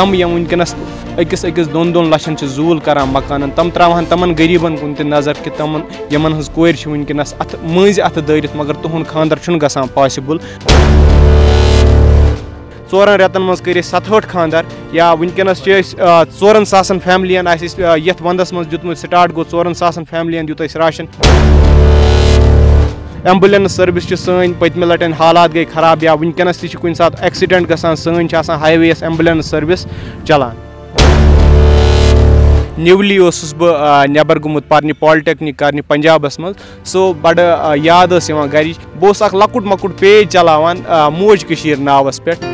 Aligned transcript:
تِم 0.00 0.12
یِم 0.14 0.32
وٕنکیٚنَس 0.32 0.74
أکِس 1.18 1.44
أکِس 1.44 1.66
دۄن 1.72 1.92
دۄن 1.94 2.06
لَچھَن 2.10 2.36
چھِ 2.36 2.46
زوٗل 2.48 2.78
کَران 2.84 3.08
مکانَن 3.12 3.50
تِم 3.54 3.70
ترٛاوہَن 3.70 4.04
تِمَن 4.08 4.32
غریٖبَن 4.38 4.76
کُن 4.76 4.94
تہِ 4.94 5.06
نظر 5.06 5.32
کہِ 5.42 5.52
تِمَن 5.56 5.80
یِمَن 6.10 6.32
ہٕنٛز 6.32 6.48
کورِ 6.54 6.76
چھِ 6.76 6.90
وٕنکیٚنَس 6.90 7.34
اَتھٕ 7.38 7.58
مٔنٛزۍ 7.62 8.02
اَتھٕ 8.04 8.22
دٲرِتھ 8.28 8.56
مگر 8.56 8.74
تُہُنٛد 8.82 9.06
خانٛدَر 9.08 9.36
چھُنہٕ 9.44 9.60
گژھان 9.62 9.88
پاسِبٕل 9.94 10.38
ژورَن 12.90 13.14
رٮ۪تَن 13.20 13.42
منٛز 13.42 13.62
کٔرۍ 13.62 13.78
اَسہِ 13.78 13.90
سَتہٲٹھ 13.90 14.26
خانٛدَر 14.28 14.62
یا 14.92 15.12
وٕنکیٚنَس 15.12 15.62
چھِ 15.64 15.78
أسۍ 15.80 16.24
ژورَن 16.40 16.64
ساسَن 16.64 16.98
فیملِیَن 17.04 17.46
آسہِ 17.46 17.64
اَسہِ 17.64 18.06
یَتھ 18.06 18.22
وَنٛدَس 18.22 18.52
منٛز 18.52 18.70
دیُتمُت 18.70 18.98
سِٹاٹ 18.98 19.34
گوٚو 19.36 19.50
ژورَن 19.50 19.74
ساسَن 19.74 20.04
فیملِیَن 20.10 20.48
دیُت 20.48 20.60
اَسہِ 20.60 20.80
راشَن 20.80 21.06
ایمبُلٮ۪نٕس 23.24 23.72
سٔروِس 23.72 24.08
چھِ 24.08 24.16
سٲنۍ 24.16 24.52
پٔتمہِ 24.58 24.88
لَٹٮ۪ن 24.88 25.12
حالات 25.12 25.50
گٔے 25.54 25.64
خراب 25.72 26.02
یا 26.02 26.12
وٕنکیٚنَس 26.12 26.58
تہِ 26.58 26.70
چھِ 26.70 26.80
کُنہِ 26.80 26.96
ساتہٕ 26.96 27.22
ایٚکسِڈٮ۪نٛٹ 27.22 27.70
گژھان 27.70 27.96
سٲنۍ 27.96 28.26
چھِ 28.26 28.36
آسان 28.36 28.58
ہاے 28.58 28.76
وییَس 28.78 29.02
ایمبُلٮ۪نٕس 29.02 29.46
سٔروِس 29.46 29.86
چَلان۔ 30.24 30.56
نِولی 32.78 33.16
اوسُس 33.16 33.54
بہٕ 33.54 34.06
نٮ۪بَر 34.08 34.38
گوٚمُت 34.38 34.68
پَرنہِ 34.68 34.92
پالِٹٮ۪کنیٖک 34.98 35.56
کَرنہِ 35.58 35.80
پنٛجابَس 35.88 36.38
منٛز۔ 36.38 36.88
سو 36.88 37.12
بَڑٕ 37.12 37.76
یاد 37.82 38.06
ٲس 38.10 38.30
یِوان 38.30 38.48
گَرِچ۔ 38.52 38.78
بہٕ 38.78 39.08
اوسُس 39.08 39.22
اَکھ 39.22 39.34
لۄکُٹ 39.34 39.64
مۄکُٹ 39.64 39.98
پیج 39.98 40.28
چَلاوان 40.32 40.76
موج 41.18 41.44
کٔشیٖر 41.44 41.76
ناوَس 41.76 42.24
پٮ۪ٹھ 42.24 42.44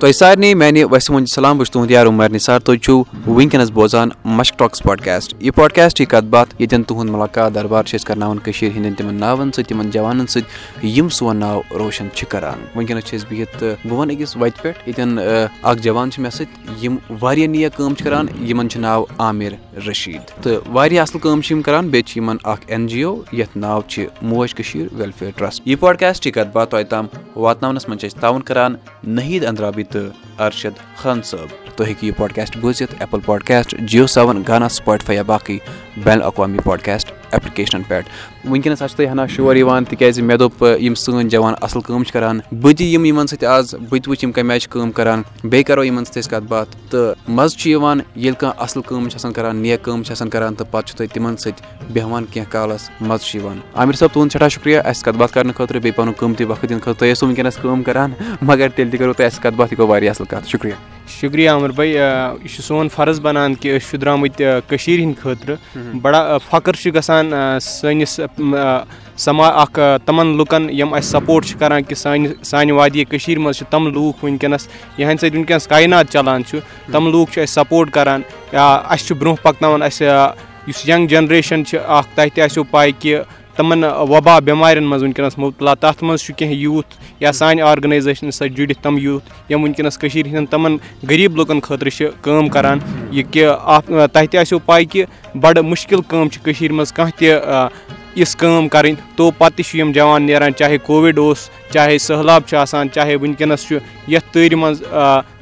تۄہہِ 0.00 0.14
سارنٕے 0.14 0.52
میانہِ 0.54 0.82
وسِم 0.90 1.24
سلام 1.26 1.56
بہٕ 1.56 1.64
چھُس 1.64 1.72
تُہُنٛد 1.72 1.90
یار 1.90 2.06
عُمر 2.06 2.28
نِثار 2.32 2.60
تُہۍ 2.60 2.76
چھِو 2.82 3.02
وٕنکیٚنَس 3.26 3.70
بوزان 3.70 4.08
مشک 4.24 4.58
ٹاکٕس 4.58 4.82
پاڈکاسٹ 4.82 5.34
یہِ 5.40 5.54
پاڈکاسٹٕچ 5.54 6.08
کَتھ 6.08 6.24
باتھ 6.30 6.54
ییٚتٮ۪ن 6.58 6.82
تُہُنٛد 6.82 7.10
مُلاقات 7.10 7.54
دربار 7.54 7.84
چھِ 7.84 7.98
أسۍ 7.98 8.06
کَرناوان 8.06 8.38
کٔشیٖر 8.38 8.76
ہِنٛدٮ۪ن 8.76 8.94
تِمَن 8.94 9.14
ناوَن 9.14 9.52
سۭتۍ 9.52 9.68
تِمَن 9.68 9.90
جوانَن 9.90 10.26
سۭتۍ 10.26 10.84
یِم 10.96 11.08
سون 11.08 11.36
ناو 11.36 11.60
روشَن 11.78 12.08
چھِ 12.14 12.26
کَران۔ 12.28 12.58
وٕنکیٚنَس 12.74 13.04
چھِ 13.04 13.18
أسۍ 13.18 13.26
بِہِتھ 13.30 13.58
تہٕ 13.58 13.88
بہٕ 13.88 13.98
وَنہٕ 13.98 14.16
أکِس 14.16 14.36
وَتہِ 14.36 14.62
پٮ۪ٹھ 14.62 14.78
ییٚتٮ۪ن 14.86 15.18
اَکھ 15.62 15.82
جوان 15.82 16.10
چھِ 16.10 16.22
مےٚ 16.22 16.32
سۭتۍ 16.32 16.82
یِم 16.82 16.96
واریاہ 17.20 17.48
نیک 17.48 17.76
کٲم 17.76 17.94
چھِ 17.94 18.04
کَران 18.04 18.26
یِمَن 18.48 18.68
چھُ 18.70 18.80
ناو 18.80 19.04
عامِر 19.18 19.52
رٔشیٖد۔ 19.86 20.42
تہٕ 20.42 20.60
واریاہ 20.72 21.02
اَصٕل 21.02 21.18
کٲم 21.18 21.40
چھِ 21.40 21.52
یِم 21.52 21.62
کَران 21.62 21.88
بیٚیہِ 21.88 22.06
چھِ 22.06 22.16
یِمَن 22.16 22.36
اَکھ 22.44 22.64
اٮ۪ن 22.68 22.86
جی 22.86 23.02
او 23.02 23.22
یَتھ 23.32 23.58
ناو 23.58 23.80
چھِ 23.88 24.06
موج 24.22 24.54
کٔشیٖر 24.54 24.86
ویلفِیَر 24.92 25.30
ٹرٛسٹ 25.36 25.62
یہِ 25.64 25.78
پاڈکاسٹٕچ 25.80 26.34
کَتھ 26.34 26.48
باتھ 26.52 26.70
تۄہہِ 26.70 26.86
تام 26.88 27.06
واتناونَس 27.36 27.88
منٛز 27.88 28.00
چھِ 28.00 28.10
أسۍ 28.10 28.20
تاوُن 28.20 28.42
کَران۔ 28.42 28.74
نٔحیٖد 29.04 29.44
أنٛدرابی 29.44 29.82
تہٕ 29.90 30.14
اَرشد 30.44 30.78
خان 30.96 31.22
صٲب 31.24 31.48
تُہۍ 31.76 31.86
ہیٚکِو 31.86 32.06
یہِ 32.06 32.16
پاڈکاسٹ 32.16 32.56
بوٗزِتھ 32.60 32.94
ایپٕل 33.00 33.20
پاڈکاسٹ 33.26 33.74
جِیو 33.78 34.06
سیوَن 34.06 34.42
گانا 34.48 34.68
سُپاٹفاے 34.68 35.16
یا 35.16 35.22
باقٕے 35.26 35.58
بین 36.04 36.20
الاقوامی 36.20 36.58
پاڈکاسٹ 36.64 37.12
ایپلِکیشنَن 37.32 37.82
پٮ۪ٹھ 37.88 38.08
وٕنکیٚنَس 38.44 38.82
حظ 38.82 38.90
چھِ 38.90 38.96
تۄہہِ 38.96 39.10
ہنا 39.10 39.26
شور 39.34 39.56
یِوان 39.56 39.84
تِکیازِ 39.84 40.20
مےٚ 40.22 40.36
دوٚپ 40.38 40.64
یِم 40.80 40.94
سٲنۍ 40.94 41.28
جوان 41.30 41.54
اَصٕل 41.62 41.80
کٲم 41.86 42.04
چھِ 42.04 42.12
کَران 42.12 42.40
بہٕ 42.52 42.74
تہِ 42.78 42.86
یِم 42.86 43.04
یِمَن 43.04 43.26
سۭتۍ 43.26 43.46
آز 43.46 43.74
بہٕ 43.74 44.00
تہِ 44.02 44.08
وٕچھِ 44.10 44.24
یِم 44.24 44.32
کَمہِ 44.32 44.50
آیہِ 44.50 44.60
چھِ 44.60 44.70
کٲم 44.70 44.90
کَران 44.92 45.22
بیٚیہِ 45.42 45.64
کَرو 45.66 45.84
یِمَن 45.84 46.04
سۭتۍ 46.04 46.18
أسۍ 46.18 46.30
کَتھ 46.30 46.44
باتھ 46.48 46.76
تہٕ 46.90 47.14
مَزٕ 47.28 47.58
چھُ 47.58 47.70
یِوان 47.70 48.00
ییٚلہِ 48.16 48.38
کانٛہہ 48.40 48.62
اَصٕل 48.62 48.82
کٲم 48.88 49.08
چھِ 49.08 49.16
آسان 49.16 49.32
کَران 49.32 49.56
نیک 49.56 49.82
کٲم 49.84 50.02
چھِ 50.02 50.12
آسان 50.12 50.28
کَران 50.30 50.54
تہٕ 50.54 50.70
پَتہٕ 50.70 50.88
چھُ 50.88 50.96
تۄہہِ 50.96 51.12
تِمَن 51.14 51.36
سۭتۍ 51.36 51.92
بیٚہوان 51.92 52.24
کینٛہہ 52.32 52.50
کالَس 52.52 52.88
مَزٕ 53.00 53.24
چھُ 53.26 53.38
یِوان 53.38 53.58
عامِر 53.74 53.94
صٲب 53.94 54.08
تُہُنٛد 54.12 54.32
سٮ۪ٹھاہ 54.32 54.48
شُکریہ 54.48 54.78
اَسہِ 54.84 55.04
کَتھ 55.04 55.16
باتھ 55.16 55.32
کَرنہٕ 55.34 55.56
خٲطرٕ 55.56 55.80
بیٚیہِ 55.80 55.96
پَنُن 55.96 56.12
قۭمتی 56.18 56.44
وقت 56.44 56.62
دِنہٕ 56.68 56.80
خٲطرٕ 56.80 56.98
تُہۍ 56.98 57.12
ٲسِو 57.12 57.26
وٕنکیٚنَس 57.26 57.56
کٲم 57.62 57.82
کَران 57.82 58.12
مگر 58.42 58.68
تیٚلہِ 58.68 58.90
تہِ 58.92 58.98
کَرو 59.00 59.12
تۄہہِ 59.12 59.32
اَسہِ 59.32 59.42
کَتھ 59.42 59.54
باتھ 59.54 59.72
یہِ 59.72 59.78
گوٚو 59.78 59.88
واریاہ 59.88 60.10
اَصٕل 60.10 60.26
کَتھ 60.30 60.48
شُکریہ. 60.48 60.74
شُکریہ 61.20 61.50
عمر 61.50 61.70
بھاے 61.76 61.86
یہِ 61.86 62.48
چھُ 62.54 62.62
سون 62.62 62.88
فرض 62.94 63.20
بَنان 63.20 63.54
کہِ 63.54 63.76
أسۍ 63.76 63.90
چھِ 63.90 63.98
درٛامٕتۍ 64.00 64.60
کٔشیٖرِ 64.68 65.02
ہِنٛدِ 65.02 65.22
خٲطرٕ 65.22 65.56
بَڑٕ 66.02 66.38
فخٕر 66.48 66.74
چھُ 66.80 66.94
گژھان 66.94 67.32
سٲنِس 67.62 68.20
سما 69.24 69.48
اَکھ 69.62 69.78
تِمَن 70.04 70.36
لُکَن 70.38 70.68
یِم 70.78 70.94
اَسہِ 70.94 71.10
سپوٹ 71.10 71.46
چھِ 71.46 71.58
کَران 71.58 71.82
کہِ 71.82 71.96
سانہِ 71.96 72.28
سانہِ 72.50 72.72
وادی 72.72 73.04
کٔشیٖرِ 73.04 73.38
منٛز 73.42 73.56
چھِ 73.56 73.66
تِم 73.70 73.86
لوٗکھ 73.94 74.24
وٕنکیٚنَس 74.24 74.68
یِہٕنٛدِ 74.98 75.20
سۭتۍ 75.20 75.36
وٕنکیٚنَس 75.36 75.66
کاینات 75.68 76.12
چَلان 76.12 76.44
چھُ 76.44 76.58
تِم 76.92 77.10
لوٗکھ 77.10 77.32
چھِ 77.32 77.42
اَسہِ 77.42 77.54
سپوٹ 77.54 77.90
کَران 77.90 78.22
اَسہِ 78.52 79.06
چھُ 79.06 79.16
برونٛہہ 79.16 79.42
پَکناوان 79.42 79.82
اَسہِ 79.82 80.06
یُس 80.68 80.88
یَنٛگ 80.88 81.06
جَنریشَن 81.08 81.64
چھِ 81.64 81.78
اَکھ 81.86 82.08
تۄہہِ 82.14 82.30
تہِ 82.34 82.42
آسیو 82.44 82.64
پَے 82.70 82.90
کہِ 82.98 83.18
تِمَن 83.60 83.84
وبا 83.84 84.38
بٮ۪مارٮ۪ن 84.38 84.84
منٛز 84.84 85.02
وٕنکیٚنَس 85.02 85.38
مُبتلا 85.38 85.74
تَتھ 85.74 86.02
منٛز 86.04 86.20
چھُ 86.24 86.34
کینٛہہ 86.36 86.54
یوٗتھ 86.56 86.94
یا 87.20 87.32
سانہِ 87.32 87.62
آرگنایزیشنہِ 87.70 88.32
سۭتۍ 88.32 88.54
جُڑِتھ 88.56 88.82
تِم 88.82 88.98
یوٗتھ 88.98 89.52
یِم 89.52 89.62
وٕنکیٚنَس 89.62 89.98
کٔشیٖرِ 89.98 90.28
ہِنٛدٮ۪ن 90.28 90.46
تِمَن 90.50 90.76
غریٖب 91.10 91.36
لُکَن 91.36 91.60
خٲطرٕ 91.60 91.90
چھِ 91.96 92.08
کٲم 92.22 92.48
کَران 92.54 92.78
یہِ 93.10 93.24
کہِ 93.32 93.46
تۄہہِ 94.12 94.28
تہِ 94.30 94.38
آسیو 94.40 94.58
پَے 94.66 94.84
کہِ 94.84 95.04
بَڑٕ 95.40 95.62
مُشکِل 95.62 96.00
کٲم 96.08 96.28
چھِ 96.28 96.42
کٔشیٖرِ 96.44 96.72
منٛز 96.74 96.92
کانٛہہ 96.92 97.18
تہِ 97.18 97.28
یِژھ 98.20 98.36
کٲم 98.36 98.68
کَرٕنۍ 98.68 98.94
تو 99.16 99.30
پَتہٕ 99.38 99.56
تہِ 99.56 99.64
چھُ 99.64 99.78
یِم 99.78 99.92
جوان 99.94 100.22
نیران 100.26 100.54
چاہے 100.58 100.78
کووِڈ 100.86 101.18
اوس 101.18 101.48
چاہے 101.72 101.98
سہلاب 102.06 102.42
چھُ 102.48 102.56
آسان 102.58 102.90
چاہے 102.94 103.16
وٕنکیٚنَس 103.16 103.66
چھُ 103.68 103.78
یَتھ 104.12 104.32
تۭرِ 104.32 104.54
منٛز 104.54 104.82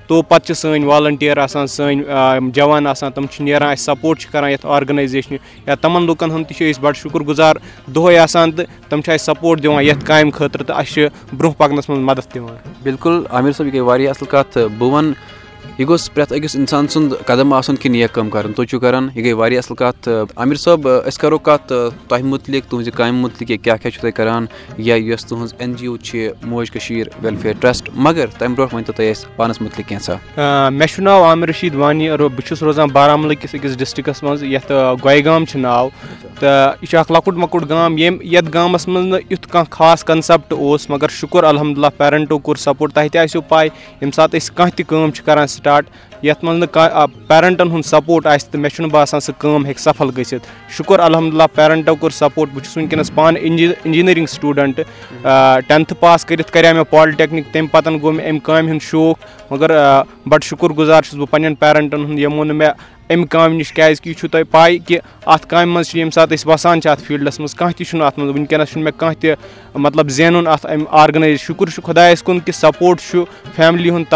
تو 0.09 0.21
پَتہٕ 0.23 0.47
چھِ 0.47 0.55
سٲنۍ 0.57 0.85
والَنٹِیَر 0.85 1.37
آسان 1.37 1.67
سٲنۍ 1.67 2.51
جوان 2.55 2.87
آسان 2.87 3.13
تِم 3.13 3.27
چھِ 3.31 3.43
نیران 3.45 3.71
اَسہِ 3.71 3.85
سپوٹ 3.85 4.21
چھِ 4.21 4.33
کَران 4.33 4.51
یَتھ 4.51 4.67
آرگنایزیشنہِ 4.77 5.39
یا 5.67 5.75
تِمَن 5.75 6.07
لُکَن 6.07 6.31
ہُنٛد 6.31 6.49
تہِ 6.49 6.57
چھِ 6.57 6.71
أسۍ 6.71 6.81
بَڑٕ 6.83 6.97
شُکُر 6.97 7.21
گُزار 7.29 7.57
دۄہَے 7.95 8.19
آسان 8.19 8.53
تہٕ 8.53 8.67
تِم 8.89 9.01
چھِ 9.03 9.13
اَسہِ 9.15 9.25
سپوٹ 9.25 9.63
دِوان 9.63 9.85
یَتھ 9.85 10.05
کامہِ 10.07 10.33
خٲطرٕ 10.33 10.67
تہٕ 10.67 10.77
اَسہِ 10.79 10.93
چھِ 10.95 11.07
برونٛہہ 11.37 11.59
پَکنَس 11.59 11.89
منٛز 11.89 12.03
مَدَد 12.05 12.35
دِوان 12.35 12.57
بِلکُل 12.83 13.23
عامِر 13.31 13.53
صٲب 13.53 13.67
یہِ 13.67 13.73
گٔے 13.73 13.81
واریاہ 13.81 14.11
اَصٕل 14.11 14.27
کَتھ۔ 14.31 14.59
بہٕ 14.79 14.91
وَنہٕ 14.93 15.13
یہِ 15.79 15.87
گوٚژھ 15.89 16.11
پرٛٮ۪تھ 16.15 16.33
أکِس 16.33 16.57
اِنسان 16.57 16.89
سُنٛد 16.89 17.27
قدم 17.27 17.53
آسُن 17.53 17.77
کہِ 17.77 17.91
نیک 17.91 18.13
کٲم 18.15 18.31
کَرُن 18.31 18.53
تُہۍ 18.53 18.67
چھُو 18.67 18.79
کَران 18.81 19.09
یہِ 19.15 19.25
گٔے 19.25 19.33
واریاہ 19.33 19.59
اَصٕل 19.59 19.75
کَتھ 19.77 20.09
عامِر 20.37 20.57
صٲب 20.57 20.89
أسۍ 20.89 21.21
کَرو 21.21 21.39
کَتھ 21.39 21.73
تۄہہِ 22.09 22.23
مُتعلِق 22.25 22.65
تُہٕنٛزِ 22.71 22.93
کامہِ 22.97 23.21
مُتعلِق 23.21 23.51
یا 23.51 23.57
کیٛاہ 23.57 23.77
کیٛاہ 23.77 23.93
چھُو 23.93 24.01
تُہۍ 24.01 24.13
کَران 24.17 24.47
یا 24.79 24.95
یۄس 24.95 25.25
تُہٕنٛز 25.25 25.55
اٮ۪ن 25.59 25.75
جی 25.77 25.87
او 25.87 25.97
چھِ 25.97 26.29
موج 26.47 26.71
کٔشیٖر 26.71 27.09
ویلفِیَر 27.23 27.53
ٹرٛسٹ 27.61 27.91
مگر 27.95 28.27
تَمہِ 28.39 28.57
برونٛٹھ 28.57 28.75
ؤنۍتو 28.75 28.93
تُہۍ 28.93 29.11
اَسہِ 29.11 29.37
پانَس 29.37 29.61
مُتعلِق 29.61 29.89
کینٛژھا 29.89 30.69
مےٚ 30.71 30.89
چھُ 30.95 31.03
ناو 31.03 31.25
عامِر 31.25 31.49
رشیٖد 31.49 31.75
وانی 31.75 32.09
بہٕ 32.11 32.47
چھُس 32.47 32.63
روزان 32.63 32.89
بارہمولہ 32.93 33.35
کِس 33.41 33.55
أکِس 33.55 33.79
ڈِسٹِرٛکَس 33.79 34.23
منٛز 34.23 34.43
یَتھ 34.43 34.73
گۄیہِ 35.05 35.25
گام 35.25 35.45
چھُ 35.45 35.61
ناو 35.61 35.89
تہٕ 36.41 36.75
یہِ 36.83 36.89
چھُ 36.91 36.99
اَکھ 36.99 37.13
لۄکُٹ 37.13 37.37
مۄکُٹ 37.37 37.69
گام 37.69 37.99
ییٚمہِ 37.99 38.27
یَتھ 38.33 38.51
گامَس 38.55 38.89
منٛز 38.89 39.07
نہٕ 39.07 39.21
یُتھ 39.31 39.49
کانٛہہ 39.49 39.71
خاص 39.77 40.05
کَنسیپٹ 40.05 40.53
اوس 40.53 40.89
مگر 40.91 41.09
شُکُر 41.21 41.45
الحمدُاللہ 41.45 41.87
پیرَنٹو 41.97 42.39
کوٚر 42.39 42.57
سپوٹ 42.57 42.93
تۄہہِ 42.95 43.11
تہِ 43.13 43.21
آسیو 43.21 43.41
پَے 43.49 43.65
ییٚمہِ 43.65 44.15
ساتہٕ 44.15 44.41
أسۍ 44.41 44.55
کانٛہہ 44.57 44.77
تہِ 44.77 44.87
کٲم 44.89 45.11
چھِ 45.11 45.25
کَران 45.25 45.47
سِٹاٹ 45.49 45.85
یَتھ 46.23 46.45
منٛز 46.45 46.59
نہٕ 46.59 46.73
کانٛہہ 46.73 47.05
پیرَنٹَن 47.29 47.71
ہُنٛد 47.71 47.87
سپوٹ 47.87 48.27
آسہِ 48.27 48.51
تہٕ 48.51 48.61
مےٚ 48.61 48.71
چھُنہٕ 48.75 48.91
باسان 48.93 49.21
سُہ 49.21 49.33
کٲم 49.39 49.65
ہیٚکہِ 49.65 49.83
سَفل 49.83 50.11
گٔژھِتھ. 50.17 50.47
شُکُر 50.77 51.01
الحمدُاللہ 51.01 51.45
پیرَنٹو 51.55 51.95
کوٚر 51.95 52.11
سپوٹ 52.11 52.49
بہٕ 52.55 52.65
چھُس 52.65 52.77
وٕنکیٚنَس 52.77 53.15
پانہٕ 53.15 53.43
اِنجی 53.43 53.67
اِنجیٖنٔرِنٛگ 53.85 54.27
سٹوٗڈَنٛٹ 54.27 54.81
ٹٮ۪نتھٕ 55.23 56.01
پاس 56.01 56.25
کٔرِتھ 56.25 56.53
کَریو 56.53 56.75
مےٚ 56.75 56.91
پالِٹٮ۪کنیٖک 56.91 57.53
تَمہِ 57.53 57.71
پَتہٕ 57.71 58.01
گوٚو 58.03 58.13
مےٚ 58.13 58.27
اَمہِ 58.29 58.43
کامہِ 58.43 58.71
ہُنٛد 58.71 58.83
شوق. 58.91 59.27
مگر 59.51 59.71
بَڑٕ 60.27 60.45
شُکُر 60.45 60.71
گُزار 60.79 61.03
چھُس 61.03 61.15
بہٕ 61.15 61.31
پنٛنٮ۪ن 61.31 61.55
پیرَنٹَن 61.55 62.05
ہُنٛد. 62.05 62.19
یِمو 62.19 62.45
نہٕ 62.45 62.57
مےٚ 62.57 62.73
اَمہِ 63.11 63.29
کامہِ 63.31 63.57
نِش 63.59 63.73
کیٛازِکہِ 63.73 64.09
یہِ 64.09 64.17
چھُو 64.19 64.29
تۄہہِ 64.29 64.45
پَے 64.51 64.79
کہِ 64.87 64.99
اَتھ 65.27 65.47
کامہِ 65.49 65.75
منٛز 65.75 65.89
چھِ 65.89 65.97
ییٚمہِ 65.97 66.13
ساتہٕ 66.15 66.35
أسۍ 66.35 66.49
وَسان 66.49 66.81
چھِ 66.81 66.91
اَتھ 66.91 67.03
فیٖلڈَس 67.03 67.39
منٛز 67.41 67.55
کانٛہہ 67.55 67.77
تہِ 67.77 67.87
چھُنہٕ 67.87 68.07
اَتھ 68.07 68.19
منٛز 68.19 68.31
وٕنکیٚنَس 68.35 68.69
چھُنہٕ 68.69 68.85
مےٚ 68.85 68.99
کانٛہہ 68.99 69.21
تہِ 69.21 69.79
مطلب 69.85 70.09
زینُن 70.11 70.47
اَتھ 70.47 70.67
اَمہِ 70.67 70.87
آرگنایز 71.03 71.41
شُکُر 71.41 71.69
چھُ 71.71 71.83
خۄدایَس 71.85 72.23
کُن 72.23 72.41
کہِ 72.41 72.55
سپوٹ 72.55 73.01
چھُ 73.01 73.25
فیملی 73.57 73.91
ہُنٛد 73.91 74.15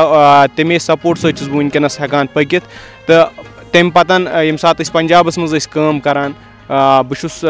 تَمے 0.56 0.78
سپوٹ 0.78 1.18
سۭتۍ 1.18 1.36
چھُس 1.38 1.48
بہٕ 1.48 1.56
وٕنکیٚنَس 1.56 2.00
ہٮ۪کان 2.00 2.26
پٔکِتھ 2.32 2.64
تہٕ 3.06 3.28
تَمہِ 3.72 3.92
پَتَن 3.92 4.26
ییٚمہِ 4.26 4.60
ساتہٕ 4.60 4.82
أسۍ 4.82 4.92
پنٛجابَس 4.92 5.38
منٛز 5.38 5.54
ٲسۍ 5.54 5.72
کٲم 5.72 6.00
کَران 6.00 6.32
بہٕ 6.68 7.20
چھُس 7.20 7.44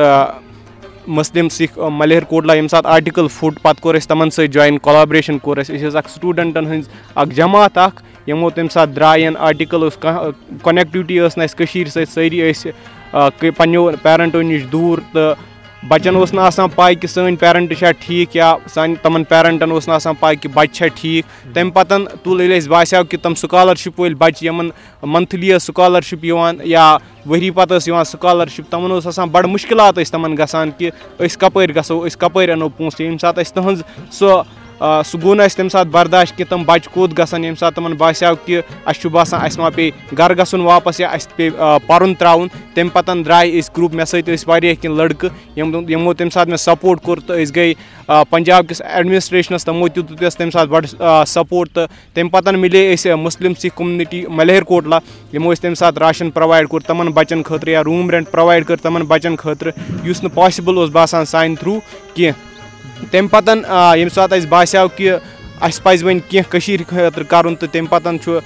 مُسلِم 1.07 1.49
سِکھ 1.49 1.79
ملیہر 1.93 2.25
کوٹلا 2.25 2.55
ییٚمہِ 2.55 2.71
ساتہٕ 2.71 2.91
آٹِکَل 2.93 3.27
فُٹ 3.29 3.63
پَتہٕ 3.63 3.83
کوٚر 3.83 3.95
اَسہِ 3.95 4.09
تِمَن 4.09 4.31
سۭتۍ 4.31 4.53
جویِن 4.53 4.79
کۄلابریشَن 4.79 5.39
کوٚر 5.39 5.59
اَسہِ 5.59 5.77
أسۍ 5.77 5.87
ٲسۍ 5.89 5.99
اَکھ 5.99 6.11
سٹوٗڈَنٛٹَن 6.11 6.67
ہٕنٛز 6.67 6.89
اَکھ 7.15 7.35
جماعت 7.35 7.79
اَکھ 7.79 8.03
یِمو 8.27 8.51
تَمہِ 8.51 8.71
ساتہٕ 8.73 8.95
درٛایَن 8.95 9.37
آٹِکَل 9.39 9.83
اوس 9.83 9.97
کانٛہہ 10.01 10.31
کۄنیکٹِوِٹی 10.63 11.19
ٲس 11.21 11.37
نہٕ 11.37 11.45
اَسہِ 11.45 11.59
کٔشیٖرِ 11.59 11.91
سۭتۍ 11.91 12.13
سٲری 12.15 12.51
ٲسۍ 12.51 12.71
پنٛنیو 13.57 13.91
پیرَنٹو 14.03 14.43
نِش 14.43 14.63
دوٗر 14.73 14.99
تہٕ 15.13 15.35
بَچَن 15.89 16.17
اوس 16.17 16.33
نہٕ 16.33 16.45
آسان 16.45 16.69
پَے 16.75 16.95
کہِ 16.95 17.09
سٲنۍ 17.11 17.37
پیرَنٛٹ 17.41 17.73
چھا 17.79 17.91
ٹھیٖک 18.01 18.37
یا 18.37 18.55
سانہِ 18.75 18.97
تِمَن 19.03 19.25
پیرَنٹَن 19.29 19.71
اوس 19.71 19.89
نہٕ 19.89 19.95
آسان 19.95 20.15
پَے 20.21 20.35
کہِ 20.37 20.51
بَچہِ 20.55 20.75
چھا 20.75 20.87
ٹھیٖک۔ 21.01 21.55
تَمہِ 21.55 21.73
پَتہٕ 21.75 22.17
تُل 22.23 22.41
ییٚلہِ 22.41 22.57
اَسہِ 22.57 22.71
باسیٚو 22.71 23.05
کہِ 23.05 23.21
تِم 23.23 23.35
سُکالَرشِپ 23.35 24.01
وٲلۍ 24.01 24.17
بَچہِ 24.19 24.47
یِمَن 24.47 24.69
مَنتھلی 25.03 25.53
ٲس 25.53 25.63
سُکالَرشِپ 25.67 26.25
یِوان 26.25 26.59
یا 26.65 26.97
ؤری 27.29 27.51
پَتہٕ 27.51 27.77
ٲس 27.77 27.89
یِوان 27.89 28.05
سُکالَرشِپ 28.05 28.71
تِمَن 28.71 28.91
اوس 28.93 29.07
آسان 29.07 29.29
بَڑٕ 29.29 29.49
مُشکِلات 29.49 29.99
ٲسۍ 29.99 30.11
تِمَن 30.11 30.37
گژھان 30.39 30.71
کہِ 30.79 30.91
أسۍ 31.19 31.39
کَپٲرۍ 31.39 31.77
گژھو 31.77 32.07
أسۍ 32.07 32.19
کَپٲرۍ 32.19 32.53
اَنو 32.53 32.69
پونٛسہٕ 32.69 33.01
ییٚمہِ 33.01 33.21
ساتہٕ 33.21 33.41
اَسہِ 33.41 33.55
تٕہٕنٛز 33.55 33.83
سۄ 34.19 34.43
سُہ 34.83 35.19
گوٚو 35.23 35.35
نہٕ 35.35 35.45
اَسہِ 35.45 35.57
تَمہِ 35.57 35.71
ساتہٕ 35.71 35.91
برداش 35.93 36.33
کہِ 36.33 36.47
تِم 36.49 36.63
بَچہِ 36.67 36.93
کوٚت 36.93 37.19
گژھن 37.19 37.45
ییٚمہِ 37.45 37.59
ساتہٕ 37.59 37.75
تِمَن 37.75 37.93
باسیٚو 37.99 38.35
کہِ 38.45 38.61
اَسہِ 38.85 39.01
چھُ 39.01 39.11
باسان 39.11 39.41
اَسہِ 39.45 39.61
ما 39.61 39.69
پیٚیہِ 39.71 40.19
گرٕ 40.19 40.39
گژھُن 40.39 40.61
واپَس 40.61 41.01
یا 41.01 41.09
اَسہِ 41.09 41.37
پیٚیہِ 41.37 41.79
پَرُن 41.87 42.15
ترٛاوُن 42.15 42.49
تَمہِ 42.75 42.93
پَتہٕ 42.93 43.23
درٛاے 43.25 43.59
أسۍ 43.59 43.71
گرُپ 43.77 43.95
مےٚ 43.95 44.05
سۭتۍ 44.05 44.35
ٲسۍ 44.35 44.49
واریاہ 44.49 44.75
کینٛہہ 44.81 44.97
لٔڑکہٕ 44.97 45.31
یِم 45.57 45.75
یِمو 45.89 46.13
تَمہِ 46.15 46.33
ساتہٕ 46.33 46.49
مےٚ 46.49 46.59
سپوٹ 46.59 47.01
کوٚر 47.03 47.19
تہٕ 47.27 47.43
أسۍ 47.43 47.55
گٔے 47.57 47.73
پنٛجاب 48.31 48.69
کِس 48.69 48.83
ایڈمِنِسٹریشنَس 48.83 49.65
تِمو 49.65 49.89
تہِ 49.89 50.03
دیُت 50.09 50.23
اَسہِ 50.23 50.39
تَمہِ 50.39 50.53
ساتہٕ 50.53 50.71
بَڑٕ 50.71 51.25
سپوٹ 51.27 51.69
تہٕ 51.75 51.87
تَمہِ 52.15 52.31
پَتہٕ 52.31 52.59
مِلے 52.59 52.93
أسۍ 52.95 53.17
مُسلِم 53.17 53.55
سِکھ 53.61 53.77
کوٚمنِٹی 53.77 54.25
ملیہر 54.29 54.63
کوٹلا 54.71 54.99
یِمو 55.33 55.53
أسۍ 55.53 55.63
تَمہِ 55.63 55.77
ساتہٕ 55.77 56.03
راشَن 56.03 56.31
پرٛووایِڈ 56.31 56.69
کوٚر 56.69 56.87
تِمَن 56.87 57.13
بَچَن 57.13 57.43
خٲطرٕ 57.43 57.73
یا 57.73 57.85
روٗم 57.85 58.11
رینٛٹ 58.11 58.31
پرٛووایِڈ 58.31 58.67
کٔر 58.67 58.77
تِمَن 58.83 59.03
بَچَن 59.09 59.37
خٲطرٕ 59.37 59.73
یُس 60.05 60.23
نہٕ 60.23 60.35
پاسِبٕل 60.35 60.77
اوس 60.77 60.91
باسان 60.91 61.25
سانہِ 61.25 61.59
تھرٛوٗ 61.59 61.81
کینٛہہ 62.15 62.52
تَمہِ 63.11 63.31
پَتہٕ 63.31 63.97
ییٚمہِ 63.97 64.13
ساتہٕ 64.15 64.39
اَسہِ 64.39 64.49
باسیٚو 64.49 64.89
کہِ 64.97 65.17
اَسہِ 65.61 65.83
پَزِ 65.83 66.05
وۄنۍ 66.05 66.21
کینٛہہ 66.29 66.51
کٔشیٖرِ 66.51 66.83
خٲطرٕ 66.89 67.25
کَرُن 67.29 67.55
تہٕ 67.55 67.73
تَمہِ 67.73 67.89
پَتہٕ 67.89 68.19
چھُ 68.23 68.39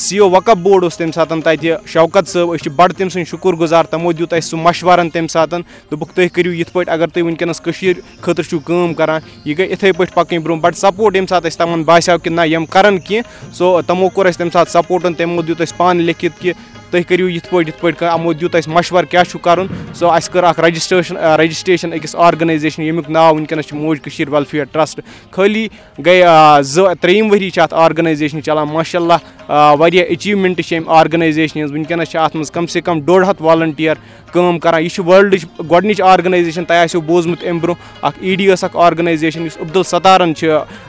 سی 0.00 0.18
او 0.18 0.28
وقف 0.30 0.56
بوڑ 0.62 0.82
اوس 0.82 0.96
تَمہِ 0.96 1.14
ساتہٕ 1.14 1.40
تَتہِ 1.42 1.74
شوکت 1.92 2.28
صٲب 2.28 2.50
أسۍ 2.52 2.62
چھِ 2.62 2.70
بَڑٕ 2.76 2.92
تٔمۍ 2.96 3.08
سٕنٛدۍ 3.10 3.30
شُکُر 3.30 3.54
گُزار 3.60 3.84
تِمو 3.90 4.12
دیُت 4.12 4.32
اَسہِ 4.32 4.50
سُہ 4.50 4.56
مَشوَرَن 4.62 5.10
تَمہِ 5.10 5.30
ساتہٕ 5.30 5.60
دوٚپُکھ 5.90 6.12
تُہۍ 6.14 6.28
کٔرِو 6.34 6.52
یِتھ 6.52 6.72
پٲٹھۍ 6.72 6.92
اگر 6.92 7.06
تُہۍ 7.06 7.22
وٕنکیٚنَس 7.22 7.60
کٔشیٖر 7.60 8.00
خٲطرٕ 8.20 8.48
چھُو 8.48 8.58
کٲم 8.66 8.94
کَران 8.94 9.20
یہِ 9.44 9.58
گٔے 9.58 9.66
یِتھَے 9.70 9.92
پٲٹھۍ 9.92 10.14
پَکٕنۍ 10.14 10.42
برونٛہہ 10.42 10.62
بَڑٕ 10.62 10.76
سپوٹ 10.76 11.14
ییٚمہِ 11.14 11.28
ساتہٕ 11.28 11.46
اَسہِ 11.46 11.58
تِمَن 11.58 11.82
باسیٚو 11.82 12.18
کہِ 12.18 12.32
نہ 12.32 12.46
یِم 12.46 12.66
کَرَن 12.66 12.98
کینٛہہ 12.98 13.52
سو 13.54 13.80
تِمو 13.86 14.08
کوٚر 14.08 14.26
اَسہِ 14.26 14.38
تَمہِ 14.38 14.52
ساتہٕ 14.52 14.72
سپوٹَن 14.72 15.14
تِمو 15.14 15.42
دیُت 15.42 15.60
اَسہِ 15.60 15.76
پانہٕ 15.76 16.04
لیکھِتھ 16.04 16.40
کہِ 16.40 16.52
تُہۍ 16.90 17.02
کٔرِو 17.08 17.28
یِتھ 17.28 17.48
پٲٹھۍ 17.50 17.68
یِتھ 17.68 17.80
پٲٹھۍ 17.80 18.14
یِمو 18.14 18.32
دیُت 18.32 18.54
اَسہِ 18.54 18.72
مَشوَر 18.72 19.04
کیاہ 19.10 19.24
چھُ 19.30 19.38
کَرُن؟ 19.42 19.66
سو 19.98 20.10
اَسہِ 20.12 20.32
کٔر 20.32 20.44
اکھ 20.44 20.60
رجسٹریشن 20.60 21.16
رجسٹریشن 21.40 21.92
أکِس 21.92 22.14
آرگنایزیشن 22.28 22.82
ییٚمیُک 22.82 23.10
ناو 23.10 23.34
وٕنکیٚنَس 23.34 23.66
چھُ 23.68 23.76
موج 23.76 24.00
کٔشیٖر 24.02 24.32
ویلفِیر 24.32 24.64
ٹرٛسٹ 24.72 25.00
خٲلی 25.30 25.66
گٔے 26.06 26.22
زٕ 26.62 26.94
ترٛیٚیِم 27.00 27.30
ؤری 27.30 27.50
چھِ 27.50 27.62
اَتھ 27.62 27.74
آرگنایزیشنہِ 27.74 28.42
چلان 28.42 28.68
ماشاء 28.72 28.98
اللہ 29.00 29.37
واریاہ 29.48 30.04
ایچیٖومینٹ 30.08 30.60
چھِ 30.66 30.76
اَمہِ 30.76 30.88
آرگنایزیشنہِ 30.98 31.62
ہِنٛز۔ 31.62 31.72
وٕنکیٚنَس 31.72 32.08
چھِ 32.10 32.20
اَتھ 32.20 32.36
منٛز 32.36 32.50
کَم 32.50 32.66
سے 32.66 32.80
کَم 32.80 33.00
ڈۄڑ 33.04 33.24
ہَتھ 33.28 33.42
والنٹِیر 33.42 33.94
کٲم 34.32 34.58
کَران۔ 34.58 34.82
یہِ 34.82 34.90
چھِ 34.90 35.04
وٲلڈٕچ 35.06 35.44
گۄڈنِچ 35.70 36.00
آرگنایزیشَن 36.02 36.64
تۄہہِ 36.64 36.82
آسیو 36.82 37.00
بوٗزمُت 37.00 37.44
اَمہِ 37.44 37.60
برونٛہہ۔ 37.62 38.06
اَکھ 38.06 38.18
ای 38.20 38.34
ڈی 38.36 38.46
ٲس 38.52 38.64
اَکھ 38.64 38.76
آرگنایزیشَن 38.86 39.44
یُس 39.44 39.56
عبدالستارَن 39.60 40.34
چھِ 40.34 40.48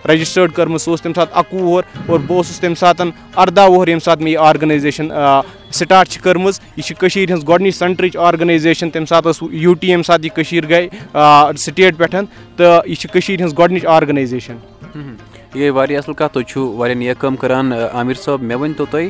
رَجِسٹٲڈ 0.09 0.51
کٔرمٕژ 0.55 0.81
سُہ 0.81 0.91
اوس 0.91 1.01
تَمہِ 1.01 1.15
ساتہٕ 1.15 1.37
اَکہٕ 1.37 1.59
وُہ 1.59 1.69
وُہُر 1.69 1.83
اور 2.05 2.19
بہٕ 2.19 2.37
اوسُس 2.37 2.59
تَمہِ 2.59 2.77
ساتہٕ 2.77 3.07
اَرداہ 3.35 3.67
وُہُر 3.67 3.87
ییٚمہِ 3.87 4.03
ساتہٕ 4.03 4.23
مےٚ 4.23 4.33
یہِ 4.33 4.41
آرگنایزیشَن 4.47 5.07
سٹاٹ 5.73 6.07
چھِ 6.09 6.21
کٔرمٕژ۔ 6.23 6.59
یہِ 6.77 6.85
چھِ 6.85 6.95
کٔشیٖرِ 6.97 7.31
ہِنٛز 7.31 7.47
گۄڈنِچ 7.47 7.75
سٮ۪نٹرٕچ 7.75 8.17
آرگنایزیشَن 8.17 8.89
تَمہِ 8.89 9.07
ساتہٕ 9.07 9.31
ٲس 9.31 9.43
یوٗ 9.51 9.73
ٹی 9.79 9.87
ییٚمہِ 9.87 10.05
ساتہٕ 10.05 10.25
یہِ 10.25 10.35
کٔشیٖر 10.35 10.69
گٔے 10.69 10.87
سٹیٹ 11.57 11.97
پٮ۪ٹھ۔ 11.97 12.15
تہٕ 12.57 12.81
یہِ 12.85 12.95
چھِ 12.97 13.09
کٔشیٖرِ 13.13 13.41
ہِنٛز 13.41 13.57
گۄڈنِچ 13.57 13.85
آرگنایزیشَن 13.85 14.57
یہِ 15.53 15.61
گٔے 15.61 15.69
واریاہ 15.69 15.99
اَصٕل 15.99 16.13
کَتھ 16.13 16.33
تُہۍ 16.33 16.43
چھِو 16.47 16.71
واریاہ 16.77 16.97
نیک 16.97 17.19
کٲم 17.19 17.35
کَران 17.35 17.71
عامِر 17.73 18.13
صٲب 18.23 18.41
مےٚ 18.41 18.57
ؤنۍتو 18.59 18.85
تُہۍ 18.91 19.09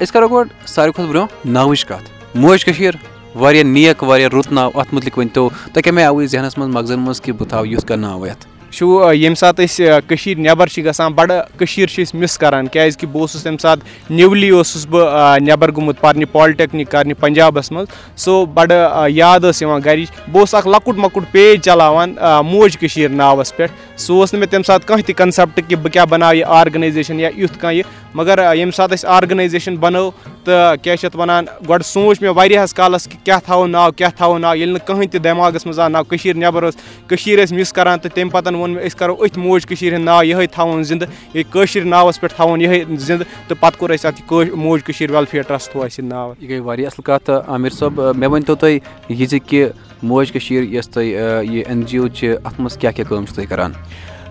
أسۍ 0.00 0.12
کَرو 0.12 0.28
گۄڈٕ 0.28 0.66
ساروی 0.66 0.92
کھۄتہٕ 0.92 1.10
برونٛہہ 1.10 1.50
ناوٕچ 1.52 1.84
کَتھ 1.84 2.10
موج 2.34 2.64
کٔشیٖر 2.64 2.94
واریاہ 3.34 3.64
نیک 3.64 4.02
واریاہ 4.02 4.28
رُت 4.32 4.52
ناو 4.52 4.70
اَتھ 4.74 4.94
مُتعلِق 4.94 5.18
ؤنۍتو 5.18 5.48
تۄہہِ 5.72 5.84
کَمہِ 5.84 5.98
آیہِ 5.98 6.08
آوٕ 6.08 6.20
یہِ 6.22 6.28
ذہنَس 6.30 6.58
منٛز 6.58 6.74
مغزن 6.74 7.00
منٛز 7.00 7.20
کہِ 7.20 7.34
بہٕ 7.38 7.48
تھاوٕ 7.48 7.66
یُتھ 7.68 7.86
کانٛہہ 7.86 8.08
ناو 8.08 8.26
یَتھ 8.26 8.46
وٕچھو 8.66 9.12
ییٚمہِ 9.12 9.36
ساتہٕ 9.38 9.64
أسۍ 9.64 10.00
کٔشیٖر 10.08 10.38
نٮ۪بر 10.38 10.66
چھِ 10.66 10.84
گژھان 10.84 11.12
بَڑٕ 11.12 11.32
کٔشیٖر 11.58 11.88
چھِ 11.88 12.02
أسۍ 12.02 12.18
مِس 12.20 12.36
کران 12.38 12.66
کیازِ 12.68 12.96
کہِ 12.98 13.08
بہٕ 13.12 13.20
اوسُس 13.20 13.42
تَمہِ 13.42 13.60
ساتہٕ 13.60 14.10
نِولی 14.10 14.48
اوسُس 14.50 14.86
بہٕ 14.90 15.38
نٮ۪بر 15.40 15.70
گوٚمُت 15.76 16.00
پَرنہِ 16.00 16.24
پالٹیکنیٖک 16.32 16.90
کرنہِ 16.90 17.14
پنجابس 17.20 17.70
منٛز 17.72 18.18
سو 18.24 18.44
بَڑٕ 18.46 19.08
یاد 19.10 19.40
ٲس 19.40 19.62
یِوان 19.62 19.80
گرِچ 19.84 20.10
بہٕ 20.32 20.40
اوسُس 20.40 20.54
اکھ 20.54 20.68
لۄکُٹ 20.68 20.98
مۄکُٹ 20.98 21.32
پیج 21.32 21.62
چلاوان 21.64 22.14
موج 22.50 22.76
کٔشیٖر 22.78 23.10
ناوَس 23.10 23.56
پٮ۪ٹھ 23.56 23.72
سُہ 23.98 24.14
اوس 24.14 24.32
نہٕ 24.32 24.40
مےٚ 24.40 24.50
تَمہِ 24.50 24.66
ساتہٕ 24.66 24.86
کانٛہہ 24.86 25.06
تہِ 25.06 25.14
کَنسیپٹ 25.16 25.60
کہِ 25.68 25.78
بہٕ 25.78 25.92
کیاہ 25.92 26.04
بَناو 26.04 26.34
یہِ 26.34 26.44
آرگنایزیشن 26.46 27.20
یا 27.20 27.28
یُتھ 27.36 27.58
کانٛہہ 27.60 27.76
یہِ 27.76 27.84
مَگر 28.14 28.38
ییٚمہِ 28.38 28.74
ساتہٕ 28.74 28.92
اَسہِ 28.92 29.10
آرگنایزیشن 29.10 29.76
بَنٲو 29.76 30.10
تہٕ 30.44 30.76
کیاہ 30.82 30.96
چھِ 30.96 31.06
اَتھ 31.06 31.16
وَنان 31.16 31.44
گۄڈٕ 31.68 31.86
سونٛچ 31.86 32.22
مےٚ 32.22 32.32
واریاہَس 32.36 32.74
کالَس 32.74 33.06
کہِ 33.08 33.18
کیاہ 33.24 33.38
تھاوو 33.44 33.66
ناو 33.66 33.92
کیاہ 33.92 34.10
تھاوو 34.16 34.38
ناو 34.38 34.54
ییٚلہِ 34.54 34.72
نہٕ 34.72 34.86
کٕہٕنۍ 34.86 35.08
تہِ 35.12 35.20
دٮ۪ماغَس 35.24 35.66
منٛز 35.66 35.78
آو 35.80 35.88
ناو 35.88 36.04
کٔشیٖر 36.04 36.36
نٮ۪بر 36.36 36.68
ٲس 36.68 36.76
کٔشیٖر 37.06 37.42
ٲسۍ 37.44 37.56
مِس 37.56 37.72
کران 37.72 37.98
تہٕ 37.98 38.14
تَمہِ 38.14 38.32
پَتہٕ 38.32 38.54
ووٚن 38.54 38.70
مےٚ 38.70 38.84
أسۍ 38.86 38.98
کَرو 38.98 39.14
أتھۍ 39.24 39.42
موج 39.42 39.66
کٔشیٖر 39.66 39.92
ہُنٛد 39.92 40.04
ناو 40.04 40.22
یِہوے 40.24 40.46
تھاوُن 40.46 40.82
زِندٕ 40.82 41.06
یہِ 41.34 41.44
کٲشِر 41.50 41.84
ناوَس 41.84 42.20
پٮ۪ٹھ 42.20 42.34
تھاوُن 42.34 42.60
یِہوے 42.60 42.84
زِندٕ 42.96 43.24
تہٕ 43.48 43.60
پَتہٕ 43.60 43.78
کوٚر 43.78 43.90
اَسہِ 43.90 44.10
اَتھ 44.10 44.32
موج 44.56 44.82
کٔشیٖر 44.84 45.10
ویلفِیر 45.14 45.42
ٹرٛسٹ 45.42 45.70
تھوٚو 45.72 45.84
اَسہِ 45.84 46.04
یہِ 46.04 46.10
ناو۔ 46.10 46.32
یہِ 46.40 46.48
گٔے 46.50 46.58
واریاہ 46.58 46.86
اَصٕل 46.86 47.02
کَتھ 47.02 47.30
عامِر 47.48 47.70
صٲب 47.70 48.00
مےٚ 48.16 48.30
ؤنۍتو 48.30 48.54
تُہۍ 48.54 48.78
یہِ 49.08 49.28
زِ 49.28 49.38
کہِ 49.46 49.66
موج 50.02 50.32
کٔشیٖر 50.32 50.62
یۄس 50.62 50.88
تۄہہِ 50.88 51.44
یہِ 51.50 51.62
این 51.66 51.84
جی 51.86 51.98
او 51.98 52.08
چھِ 52.08 52.34
اَتھ 52.44 52.60
منٛز 52.60 52.76
کیاہ 52.76 52.92
کیاہ 52.92 53.08
کٲم 53.08 53.24
چھِو 53.26 53.34
تُہۍ 53.34 53.46
کَران 53.48 53.72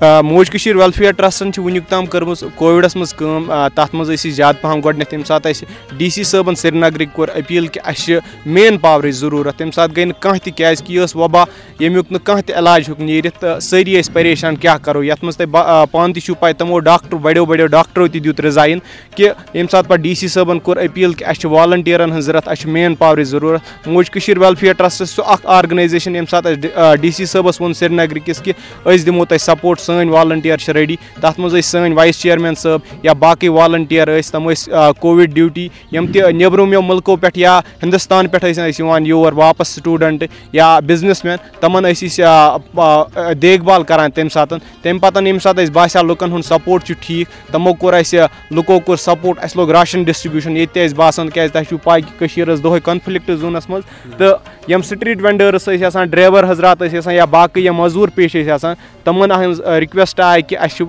موج 0.01 0.49
کٔشیٖر 0.49 0.75
ویلفِیر 0.75 1.11
ٹرٛسٹَن 1.11 1.51
چھِ 1.53 1.63
وٕنیُک 1.63 1.83
تام 1.89 2.05
کٔرمٕژ 2.05 2.43
کووِڈَس 2.55 2.95
منٛز 2.95 3.13
کٲم۔ 3.13 3.51
تَتھ 3.75 3.95
منٛز 3.95 4.09
ٲسۍ 4.09 4.15
أسۍ 4.15 4.31
زیادٕ 4.35 4.61
پَہَم 4.61 4.79
گۄڈنٮ۪تھ 4.85 5.13
ییٚمہِ 5.13 5.27
ساتہٕ 5.27 5.51
اَسہِ 5.51 5.97
ڈی 5.97 6.09
سی 6.09 6.23
صٲبَن 6.23 6.55
سرینگرٕکۍ 6.55 7.13
کوٚر 7.13 7.29
أپیٖل 7.35 7.67
کہِ 7.67 7.81
اَسہِ 7.85 8.05
چھِ 8.05 8.19
مین 8.45 8.77
پاورٕچ 8.77 9.15
ضروٗرت۔ 9.15 9.57
تَمہِ 9.57 9.73
ساتہٕ 9.73 9.95
گٔے 9.95 10.05
نہٕ 10.05 10.19
کانٛہہ 10.21 10.43
تہِ 10.43 10.53
کیازِ 10.55 10.83
کہِ 10.83 10.95
یہِ 10.95 11.03
ٲس 11.03 11.15
وبا 11.15 11.43
ییٚمیُک 11.79 12.11
نہٕ 12.11 12.23
کانٛہہ 12.23 12.43
تہِ 12.47 12.55
علاج 12.57 12.81
ہیوٚک 12.87 13.01
نیٖرِتھ۔ 13.01 13.39
تہٕ 13.39 13.59
سٲری 13.59 13.99
ٲسۍ 13.99 14.13
پریشان 14.13 14.55
کیاہ 14.55 14.77
کَرو؟ 14.85 15.03
یَتھ 15.03 15.23
منٛز 15.23 15.37
تۄہہِ 15.37 15.91
پانہٕ 15.91 16.13
تہِ 16.13 16.23
چھُو 16.23 16.33
پاے 16.39 16.53
تِمو 16.53 16.79
ڈاکٹر 16.79 17.17
بَڑیو 17.17 17.45
بَڑیو 17.45 17.67
ڈاکٹرو 17.67 18.07
تہِ 18.07 18.23
دیُت 18.23 18.39
رِزایِن 18.41 18.79
کہِ 19.15 19.25
ییٚمہِ 19.25 19.71
ساتہٕ 19.71 19.89
پَتہٕ 19.89 20.03
ڈی 20.03 20.15
سی 20.15 20.27
صٲبَن 20.27 20.59
کوٚر 20.59 20.77
أپیٖل 20.85 21.13
کہِ 21.13 21.27
اَسہِ 21.27 21.41
چھِ 21.41 21.51
والنٹیرَن 21.51 22.11
ہٕنٛز 22.11 22.25
ضوٚرَتھ 22.25 22.49
اَسہِ 22.49 22.61
چھِ 22.61 22.71
مین 22.71 22.95
پاورٕچ 22.95 23.27
ضروٗرت۔ 23.27 23.87
موج 23.87 24.09
کٔشیٖر 24.09 24.37
ویلفِیر 24.41 24.73
ٹرٛسٹ 24.73 25.03
سُہ 25.15 25.23
اکھ 25.31 25.45
آرگنایزیشَن 25.57 26.15
ییٚمہِ 26.15 26.29
ساتہٕ 26.29 26.51
اَسہِ 26.51 27.01
ڈی 27.01 27.11
سی 27.11 27.25
صٲبَس 27.25 27.61
ووٚن 27.61 27.73
سرینگرٕکِس 27.73 28.41
کہِ 28.41 28.53
أسۍ 28.85 29.05
دِمو 29.05 29.25
تۄہہِ 29.25 29.41
سپوٹ 29.41 29.79
سٲنۍ 29.85 30.09
والنٹِیر 30.11 30.57
چھِ 30.57 30.73
ریڈی 30.73 30.95
تَتھ 31.21 31.39
منٛز 31.39 31.53
ٲسۍ 31.53 31.61
سٲنۍ 31.71 31.93
وایِس 31.95 32.19
چِیَرمین 32.21 32.55
صٲب 32.55 32.79
یا 33.03 33.13
باقٕے 33.13 33.49
والنٹِیر 33.49 34.07
ٲسۍ 34.19 34.31
تِم 34.31 34.49
ٲسۍ 34.51 34.91
کووِڈ 34.99 35.33
ڈیوٗٹی 35.33 35.67
یِم 35.91 36.07
تہِ 36.11 36.31
نیٚبرِمو 36.33 36.81
مُلکو 36.81 37.15
پؠٹھ 37.15 37.39
یا 37.39 37.59
ہِندُستان 37.83 38.27
پؠٹھ 38.27 38.45
ٲسۍ 38.45 38.69
أسۍ 38.69 38.79
یِوان 38.79 39.05
یور 39.05 39.33
واپَس 39.33 39.67
سٹوٗڈنٛٹ 39.75 40.23
یا 40.53 40.79
بِزنِس 40.87 41.23
مین 41.25 41.37
تِمَن 41.59 41.83
ٲسۍ 41.83 42.07
أسۍ 42.07 43.33
دیکھ 43.41 43.63
بال 43.63 43.83
کَران 43.83 44.11
تَمہِ 44.11 44.31
ساتہٕ. 44.31 44.59
تَمہِ 44.81 45.01
پَتہٕ 45.01 45.23
ییٚمہِ 45.23 45.41
ساتہٕ 45.41 45.63
اَسہِ 45.63 45.73
باسیٚو 45.73 46.03
لُکَن 46.07 46.31
ہُنٛد 46.31 46.45
سپوٹ 46.45 46.83
چھُ 46.85 46.93
ٹھیٖک 47.01 47.51
تِمو 47.51 47.73
کوٚر 47.73 47.93
اَسہِ 47.93 48.25
لُکو 48.51 48.79
کوٚر 48.79 48.97
سپوٹ 48.97 49.39
اَسہِ 49.43 49.57
لوگ 49.57 49.71
راشَن 49.71 50.03
ڈِسٹرٛبیوٗشَن 50.03 50.57
ییٚتہِ 50.57 50.73
تہِ 50.73 50.85
اَسہِ 50.85 50.97
باسان 50.97 51.29
کیازِ 51.29 51.51
تۄہہِ 51.51 51.67
چھُو 51.69 51.77
پاے 51.83 52.01
کہِ 52.01 52.19
کٔشیٖر 52.19 52.53
ٲس 52.53 52.63
دۄہے 52.63 52.79
کَنفلِکٹ 52.83 53.31
زوٗنَس 53.39 53.69
منٛز. 53.69 53.83
تہٕ 54.17 54.69
یِم 54.71 54.81
سٹریٖٹ 54.81 55.21
وینڈٲرٕس 55.21 55.67
ٲسۍ 55.67 55.83
آسان 55.85 56.07
ڈرایور 56.09 56.43
حضرات 56.49 56.81
ٲسۍ 56.81 56.97
آسان 56.97 57.13
یا 57.13 57.25
باقٕے 57.25 57.61
یِم 57.61 57.75
موزوٗر 57.75 58.09
پیش 58.15 58.35
ٲسۍ 58.35 58.49
آسان 58.51 58.75
تِمَن 59.05 59.31
ہٕنٛز 59.31 59.61
رِکویسٹ 59.81 60.19
آے 60.19 60.41
کہِ 60.41 60.57
اَسہِ 60.57 60.85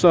چھُ 0.00 0.06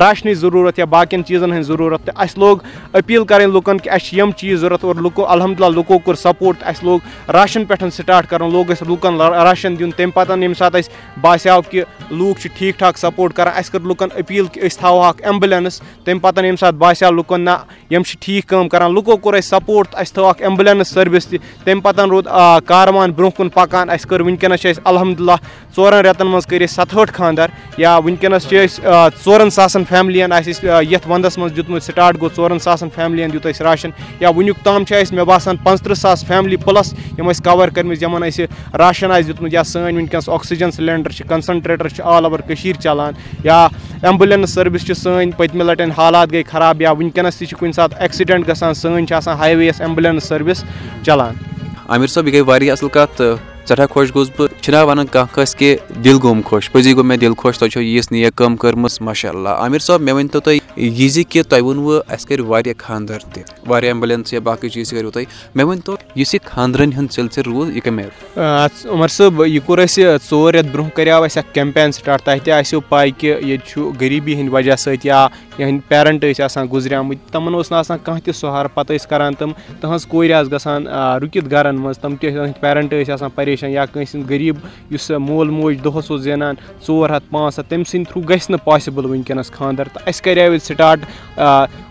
راشنٕچ 0.00 0.38
ضروٗرت 0.38 0.78
یا 0.78 0.84
باقین 0.94 1.24
چیٖزَن 1.24 1.52
ہٕنٛز 1.52 1.66
ضروٗرت 1.66 2.04
تہٕ 2.06 2.22
اَسہِ 2.22 2.38
لوگ 2.38 2.56
أپیٖل 2.92 3.24
کَرٕنۍ 3.24 3.52
لُکَن 3.54 3.78
کہِ 3.78 3.92
اَسہِ 3.92 4.08
چھِ 4.08 4.18
یِم 4.18 4.30
چیٖز 4.36 4.60
ضوٚرَتھ 4.60 4.84
اور 4.84 4.94
لُکو 5.02 5.26
الحمدُاللہ 5.32 5.74
لُکو 5.76 5.98
کوٚر 5.98 6.14
سپوٹ 6.14 6.62
اَسہِ 6.62 6.84
لوگ 6.84 7.30
راشَن 7.34 7.64
پؠٹھ 7.64 7.84
سٹاٹ 7.92 8.28
کَرُن 8.30 8.52
لوگ 8.52 8.70
اَسہِ 8.70 8.88
لُکَن 8.88 9.20
راشَن 9.20 9.78
دیُن 9.78 9.90
تَمہِ 9.96 10.12
پَتہٕ 10.14 10.38
ییٚمہِ 10.38 10.56
ساتہٕ 10.56 10.78
اَسہِ 10.78 11.20
باسیٚو 11.20 11.60
کہِ 11.70 11.82
لوٗکھ 12.10 12.40
چھِ 12.40 12.48
ٹھیٖک 12.58 12.78
ٹھاک 12.78 12.98
سپوٹ 12.98 13.34
کَران 13.34 13.52
اَسہِ 13.56 13.72
کٔر 13.72 13.86
لُکَن 13.88 14.08
أپیٖل 14.18 14.46
کہِ 14.52 14.66
أسۍ 14.66 14.78
تھاوو 14.78 15.02
اکھ 15.04 15.22
ایمبُلینٕس 15.26 15.80
تَمہِ 16.04 16.20
پَتہٕ 16.22 16.44
ییٚمہِ 16.44 16.58
ساتہٕ 16.60 16.78
باسیٚو 16.78 17.10
لُکَن 17.10 17.40
نہ 17.40 17.56
یِم 17.90 18.02
چھِ 18.02 18.16
ٹھیٖک 18.20 18.48
کٲم 18.48 18.68
کَران 18.68 18.94
لُکو 18.94 19.16
کوٚر 19.16 19.34
اَسہِ 19.34 19.48
سپوٹ 19.50 19.88
تہٕ 19.88 20.00
اَسہِ 20.00 20.14
تھٲو 20.14 20.26
اکھ 20.28 20.42
ایمبُلینٕس 20.42 20.88
سٔروِس 20.88 21.26
تہِ 21.26 21.38
تَمہِ 21.64 21.82
پَتہٕ 21.82 22.08
روٗد 22.10 22.28
کاروان 22.66 23.10
برونٛہہ 23.10 23.36
کُن 23.36 23.48
پَکان 23.54 23.90
اَسہِ 23.90 24.08
کٔر 24.08 24.20
وٕنکیٚنَس 24.20 24.60
چھِ 24.60 24.70
أسۍ 24.70 24.80
الحمدُاللہ 24.84 25.36
ژورَن 25.76 26.04
رٮ۪تَن 26.04 26.26
منٛز 26.26 26.46
کٔرۍ 26.46 26.62
اَسہِ 26.62 26.79
سَتہٲٹھ 26.80 27.12
خاندر 27.12 27.46
یا 27.76 27.96
وٕنکیٚنَس 27.96 28.48
چھِ 28.48 28.64
أسۍ 28.64 29.08
ژورَن 29.24 29.50
ساسَن 29.50 29.82
فیملِیَن 29.88 30.32
آسہِ 30.32 30.50
اَسہِ 30.50 30.92
یَتھ 30.92 31.08
وَندَس 31.08 31.36
منٛز 31.38 31.56
دیُتمُت 31.56 31.82
سٹاٹ 31.82 32.20
گوٚو 32.20 32.28
ژورَن 32.36 32.58
ساسَن 32.58 32.88
فیملِیَن 32.94 33.32
دیُت 33.32 33.46
اَسہِ 33.46 33.62
راشَن 33.66 33.90
یا 34.20 34.28
وٕنیُک 34.30 34.56
تام 34.64 34.84
چھِ 34.84 35.00
اَسہِ 35.00 35.14
مےٚ 35.16 35.24
باسان 35.26 35.56
پانٛژتٕرٛہ 35.56 35.94
ساس 35.94 36.24
فیملی 36.26 36.56
پٕلَس 36.56 36.92
یِم 37.18 37.30
ٲسۍ 37.30 37.42
کَوَر 37.44 37.68
کٔرمٕژ 37.68 38.02
یِمَن 38.02 38.22
اَسہِ 38.22 38.46
راشَن 38.78 39.10
آسہِ 39.10 39.26
دیُتمُت 39.26 39.54
یا 39.54 39.64
سٲنۍ 39.64 39.92
وٕنکیٚنَس 39.92 40.28
آکسیٖجَن 40.28 40.70
سِلینڈَر 40.70 41.10
چھِ 41.10 41.26
کَنسَنٹریٹَر 41.28 41.88
چھِ 41.88 42.00
آل 42.04 42.24
اَوَر 42.24 42.40
کٔشیٖر 42.48 42.80
چَلان 42.80 43.12
یا 43.44 43.66
ایمبُلینٕس 44.02 44.50
سٔروِس 44.54 44.86
چھِ 44.86 44.94
سٲنۍ 44.96 45.30
پٔتمہِ 45.36 45.66
لَٹٮ۪ن 45.66 45.90
حالات 45.98 46.32
گٔے 46.32 46.42
خراب 46.50 46.82
یا 46.82 46.92
وٕنکیٚنَس 46.92 47.36
تہِ 47.36 47.48
چھِ 47.48 47.58
کُنہِ 47.58 47.74
ساتہٕ 47.74 47.98
ایٚکسِڈٮ۪نٛٹ 48.00 48.48
گژھان 48.48 48.74
سٲنۍ 48.74 49.06
چھِ 49.06 49.14
آسان 49.16 49.36
ہاے 49.36 49.54
وییَس 49.54 49.80
ایمبُلینٕس 49.80 50.24
سٔروِس 50.24 50.64
چَلان۔ 51.06 51.34
عامِر 51.88 52.06
صٲب 52.06 52.26
یہِ 52.26 52.34
گٔے 52.34 52.40
واریاہ 52.40 52.72
اَصٕل 52.72 52.88
کَتھ 52.88 53.22
سٮ۪ٹھاہ 53.66 53.86
خۄش 53.86 54.14
گوٚوُس 54.14 54.30
بہٕ 54.38 54.62
چھِنہ 54.62 54.82
وَنان 54.86 55.06
کانٛہہ 55.06 55.34
کٲنٛسہِ 55.34 55.58
کہِ 55.58 55.76
دِل 56.04 56.18
گوٚم 56.22 56.40
خۄش 56.46 56.70
پٔزی 56.72 56.92
گوٚو 56.94 57.04
مےٚ 57.04 57.18
دِل 57.20 57.34
خۄش 57.38 57.58
تۄہہِ 57.58 57.70
چھو 57.72 57.80
ییٖژ 57.80 58.06
نیک 58.10 58.34
کٲم 58.36 58.56
کٔرمٕژ 58.56 59.00
ماشاء 59.00 59.30
اللہ 59.30 59.48
عامِر 59.48 59.78
صٲب 59.78 60.00
مےٚ 60.00 60.14
ؤنۍتو 60.14 60.40
تُہۍ 60.40 60.58
یہِ 60.76 61.08
زِ 61.10 61.24
کہِ 61.28 61.42
تۄہہِ 61.48 61.62
ووٚنوُ 61.62 62.00
اَسہِ 62.08 62.28
کٔرۍ 62.28 62.46
واریاہ 62.46 62.74
خاندر 62.78 63.18
تہِ 63.32 63.42
واریاہ 63.66 63.92
ایمبُلینٕس 63.92 64.32
یا 64.32 64.40
باقٕے 64.40 64.68
چیٖز 64.68 64.90
کٔرِو 64.90 65.10
مےٚ 65.54 65.66
ؤنۍتو 65.66 65.96
یُس 66.16 66.34
یہِ 66.34 66.40
خاندرَن 66.44 66.92
ہُنٛد 66.96 67.12
سِلسِل 67.12 67.42
روٗد 67.46 67.74
یہِ 67.76 67.82
کَمہِ 67.84 68.04
آیہِ 68.04 68.86
عمر 68.92 69.08
صٲب 69.08 69.44
یہِ 69.46 69.60
کوٚر 69.66 69.78
اَسہِ 69.78 70.04
ژور 70.30 70.54
رٮ۪تھ 70.54 70.72
برونٛہہ 70.72 70.96
کَریو 70.96 71.22
اَسہِ 71.22 71.38
اکھ 71.38 71.54
کیمپین 71.54 71.92
سٹاٹ 71.92 72.22
تۄہہِ 72.24 72.44
تہِ 72.44 72.52
آسیو 72.52 72.80
پاے 72.88 73.10
کہِ 73.18 73.28
ییٚتہِ 73.42 73.68
چھُ 73.68 73.90
غریٖبی 74.00 74.34
ہِنٛدۍ 74.34 74.52
وجہ 74.52 74.76
سۭتۍ 74.76 75.04
یا 75.04 75.26
یِہٕنٛدۍ 75.58 75.88
پیرَنٹ 75.88 76.24
ٲسۍ 76.24 76.44
آسان 76.44 76.66
گُزریمٕتۍ 76.72 77.32
تِمن 77.32 77.54
اوس 77.54 77.70
نہٕ 77.70 77.78
آسان 77.78 77.98
کانٛہہ 78.04 78.24
تہِ 78.24 78.34
سہارٕ 78.34 78.68
پَتہٕ 78.74 78.96
ٲسۍ 78.96 79.08
کران 79.10 79.34
تِم 79.34 79.52
تٕہٕنٛز 79.80 80.06
کورِ 80.06 80.32
آسہٕ 80.32 80.52
گژھان 80.52 80.86
رُکِتھ 81.22 81.50
گرن 81.50 81.76
منٛز 81.76 81.98
تِم 81.98 82.16
تہِ 82.16 82.30
تِہٕنٛدۍ 82.30 82.60
پیرَنٹ 82.60 82.92
ٲسۍ 82.92 83.12
آسان 83.12 83.30
پریشان 83.50 83.70
یا 83.70 83.84
کٲنٛسہِ 83.86 84.20
ہُنٛد 84.20 85.18
مول 85.28 85.48
موج 85.50 85.76
دۄہَس 85.84 86.10
اوس 86.10 86.20
زینان 86.22 86.54
ژور 86.86 87.10
ہَتھ 87.10 87.24
پانٛژھ 87.30 87.58
ہَتھ 87.58 87.68
تٔمۍ 87.68 87.82
سٕنٛدِ 87.90 88.06
تھروٗ 88.12 88.22
گژھِ 88.28 88.50
نہٕ 88.50 88.64
پاسِبٕل 88.64 89.04
وٕنکیٚنَس 89.04 89.50
اَسہِ 90.06 90.22
کَریو 90.24 90.52
ییٚتہِ 90.52 90.74
سٹاٹ 90.74 90.98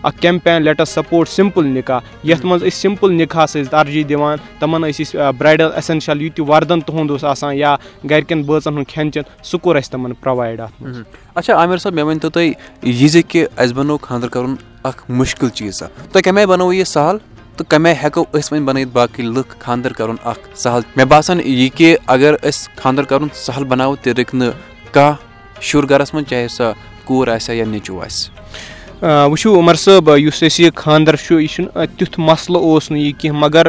اکھ 0.02 0.20
کیمپین 0.20 0.62
لیٹَس 0.62 0.88
سپوٹ 0.88 1.28
سِمپٕل 1.28 1.66
نِکاح 1.66 2.00
یَتھ 2.24 2.46
منٛز 2.46 2.62
أسۍ 2.62 2.70
سِمپٕل 2.70 3.12
نِکاحس 3.12 3.56
ٲسۍ 3.56 3.70
ترجی 3.70 4.02
دِوان 4.04 4.38
تِمن 4.58 4.82
ٲسۍ 4.82 5.02
أسۍ 5.02 5.32
برایڈل 5.38 5.68
ایسینشل 5.74 6.22
یہِ 6.22 6.30
تہِ 6.36 6.48
وردن 6.48 6.80
تُہُنٛد 6.80 7.10
اوس 7.10 7.24
آسان 7.24 7.54
یا 7.56 7.76
گرِکٮ۪ن 8.10 8.42
بٲژن 8.42 8.72
ہُنٛد 8.72 8.88
کھٮ۪ن 8.88 9.12
چٮ۪ن 9.12 9.22
سُہ 9.42 9.58
کوٚر 9.58 9.76
اَسہِ 9.76 9.92
تِمن 9.92 10.14
پرووایڈ 10.14 10.60
اَتھ 10.60 10.82
منٛز۔ 10.82 10.98
اچھا 11.34 11.54
عامِر 11.54 11.76
صٲب 11.76 11.92
مےٚ 11.94 12.04
ؤنۍتو 12.04 12.30
تُہۍ 12.30 12.52
یہِ 12.82 13.08
زِ 13.10 13.22
کہِ 13.28 13.46
اَسہِ 13.56 13.74
بَنوو 13.76 13.98
خاندر 13.98 14.28
کَرُن 14.28 14.54
اکھ 14.82 15.10
مُشکِل 15.10 15.48
چیٖزا 15.48 15.86
تۄہہِ 15.86 16.24
کَمہِ 16.24 16.38
آیہِ 16.38 16.48
بَنوو 16.48 16.72
یہِ 16.72 16.86
سہل 16.86 17.16
تہٕ 17.60 17.68
کَمہِ 17.68 17.86
آیہِ 17.86 17.98
ہٮ۪کو 18.02 18.24
أسۍ 18.32 18.48
وۄنۍ 18.52 18.66
بَنٲیِتھ 18.66 18.90
باقٕے 18.92 19.22
لُکھ 19.22 19.54
خاندر 19.58 19.92
کَرُن 19.92 20.16
اکھ 20.24 20.48
سہل۔ 20.58 20.80
مےٚ 20.96 21.06
باسان 21.06 21.40
یہِ 21.44 21.68
کہِ 21.74 21.94
اَگر 22.06 22.34
أسۍ 22.42 22.76
خاندر 22.76 23.02
کَرُن 23.10 23.28
سہل 23.34 23.64
بَناوو 23.64 23.96
تیٚلہِ 23.96 24.18
رٕکہِ 24.18 24.38
نہٕ 24.40 24.52
کانٛہہ 24.92 25.60
شُر 25.60 25.84
گَرَس 25.90 26.14
منٛز 26.14 26.28
چاہے 26.30 26.48
سۄ 26.48 26.72
کوٗر 27.04 27.28
آسہِ 27.28 27.50
ہا 27.50 27.58
یا 27.58 27.64
نیٚچوٗ 27.70 28.04
آسہِ۔ 28.04 28.30
وٕچھِو 29.02 29.58
عمر 29.58 29.74
صٲب 29.74 30.10
یُس 30.16 30.42
اَسہِ 30.42 30.64
یہِ 30.64 30.74
خاندَر 30.74 31.16
چھُ 31.16 31.40
یہِ 31.40 31.48
چھُنہٕ 31.48 31.84
تیُتھ 31.98 32.20
مَسلہٕ 32.20 32.62
اوس 32.62 32.90
نہٕ 32.90 33.00
یہِ 33.00 33.12
کینٛہہ 33.18 33.40
مگر 33.40 33.66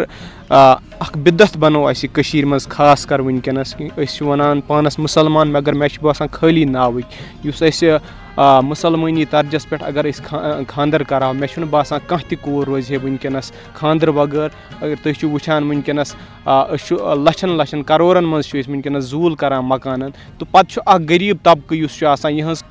اَکھ 0.49 1.17
بِدَت 1.23 1.57
بَنوو 1.57 1.87
اَسہِ 1.87 2.03
یہِ 2.03 2.15
کٔشیٖرِ 2.15 2.47
منٛز 2.47 2.67
خاص 2.67 3.05
کَر 3.05 3.19
وٕنکیٚنَس 3.19 3.75
أسۍ 3.75 4.15
چھِ 4.15 4.27
وَنان 4.27 4.61
پانَس 4.67 4.99
مُسلمان 4.99 5.51
مگر 5.51 5.73
مےٚ 5.73 5.89
چھُ 5.93 6.01
باسان 6.01 6.27
خٲلی 6.31 6.65
ناوٕکۍ۔ 6.65 7.47
یُس 7.47 7.61
اَسہِ 7.63 7.89
مُسلمٲنی 8.37 9.25
ترجَس 9.29 9.69
پٮ۪ٹھ 9.69 9.83
اگر 9.83 10.05
أسۍ 10.09 10.63
خاندَر 10.67 11.03
کَرہاو 11.03 11.33
مےٚ 11.33 11.47
چھُنہٕ 11.53 11.69
باسان 11.69 11.99
کانٛہہ 12.07 12.29
تہِ 12.29 12.37
کوٗر 12.41 12.67
روزِ 12.67 12.91
ہے 12.91 12.97
وٕنکیٚنَس 12.97 13.51
خاندرٕ 13.73 14.13
بغٲر 14.13 14.47
اگر 14.81 14.95
تُہۍ 15.03 15.13
چھِو 15.19 15.29
وٕچھان 15.29 15.63
وٕنکیٚنَس 15.63 16.15
أسۍ 16.45 16.85
چھُ 16.87 17.15
لَچھَن 17.25 17.49
لَچھَن 17.57 17.83
کَرورَن 17.83 18.23
منٛز 18.23 18.45
چھِ 18.45 18.59
أسۍ 18.59 18.69
وٕنکیٚنَس 18.69 19.03
زوٗل 19.03 19.35
کَران 19.35 19.65
مکانَن۔ 19.65 20.11
تہٕ 20.11 20.51
پَتہٕ 20.51 20.69
چھُ 20.71 20.81
اَکھ 20.85 21.01
غریٖب 21.09 21.37
طبقہٕ 21.43 21.77
یُس 21.77 21.97
چھُ 21.97 22.07
آسان 22.07 22.33
یِہٕنٛز 22.33 22.63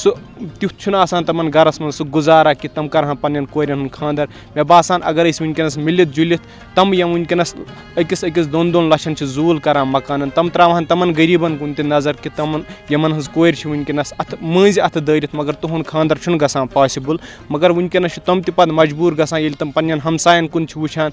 سُہ 0.00 0.10
تیُتھ 0.58 0.74
چھُنہٕ 0.78 1.00
آسان 1.00 1.24
تِمَن 1.24 1.50
گَرَس 1.54 1.80
منٛز 1.80 1.94
سُہ 1.94 2.04
گُزارا 2.14 2.52
کہِ 2.52 2.70
تِم 2.74 2.88
کَرٕہَن 2.88 3.16
پنٛنٮ۪ن 3.16 3.46
کورٮ۪ن 3.50 3.78
ہُنٛد 3.78 3.92
خاندَر 3.92 4.26
مےٚ 4.54 4.64
باسان 4.64 5.00
اگر 5.04 5.26
أسۍ 5.26 5.40
وٕنکیٚنَس 5.40 5.76
مِلِتھ 5.78 6.14
جُلِتھ 6.16 6.42
تِم 6.74 6.92
یِم 6.92 7.10
وٕنکیٚنَس 7.10 7.54
أکِس 7.96 8.24
أکِس 8.24 8.52
دۄن 8.52 8.72
دۄن 8.74 8.88
لَچھَن 8.90 9.16
چھِ 9.16 9.26
زوٗل 9.26 9.58
کَران 9.58 9.88
مکانَن۔ 9.88 10.30
تِم 10.34 10.48
ترٛاوہَن 10.48 10.84
تِمَن 10.84 11.12
غریٖبَن 11.16 11.56
کُن 11.58 11.74
تہِ 11.74 11.84
نظر 11.86 12.12
کہِ 12.22 12.32
تِمَن 12.36 12.60
یِمَن 12.90 13.10
ہٕنٛز 13.12 13.28
کورِ 13.32 13.54
چھِ 13.54 13.70
وٕنکیٚنَس 13.70 14.12
اَتھٕ 14.18 14.38
مٔنٛزۍ 14.42 14.73
اَتھٕ 14.80 15.00
دٲرِتھ 15.00 15.34
مگر 15.36 15.52
تُہُنٛد 15.52 15.86
خاندَر 15.86 16.16
چھُنہٕ 16.16 16.40
گژھان 16.40 16.66
پاسِبٕل 16.66 17.16
مگر 17.50 17.70
وٕنکیٚنَس 17.70 18.12
چھِ 18.14 18.22
تِم 18.24 18.40
تہِ 18.40 18.54
پَتہٕ 18.54 18.74
مجبوٗر 18.74 19.12
گژھان 19.18 19.40
ییٚلہِ 19.40 19.58
تِم 19.58 19.70
پنٛنٮ۪ن 19.70 19.98
ہمسایَن 20.04 20.48
کُن 20.48 20.66
چھِ 20.68 20.80
وٕچھان 20.82 21.10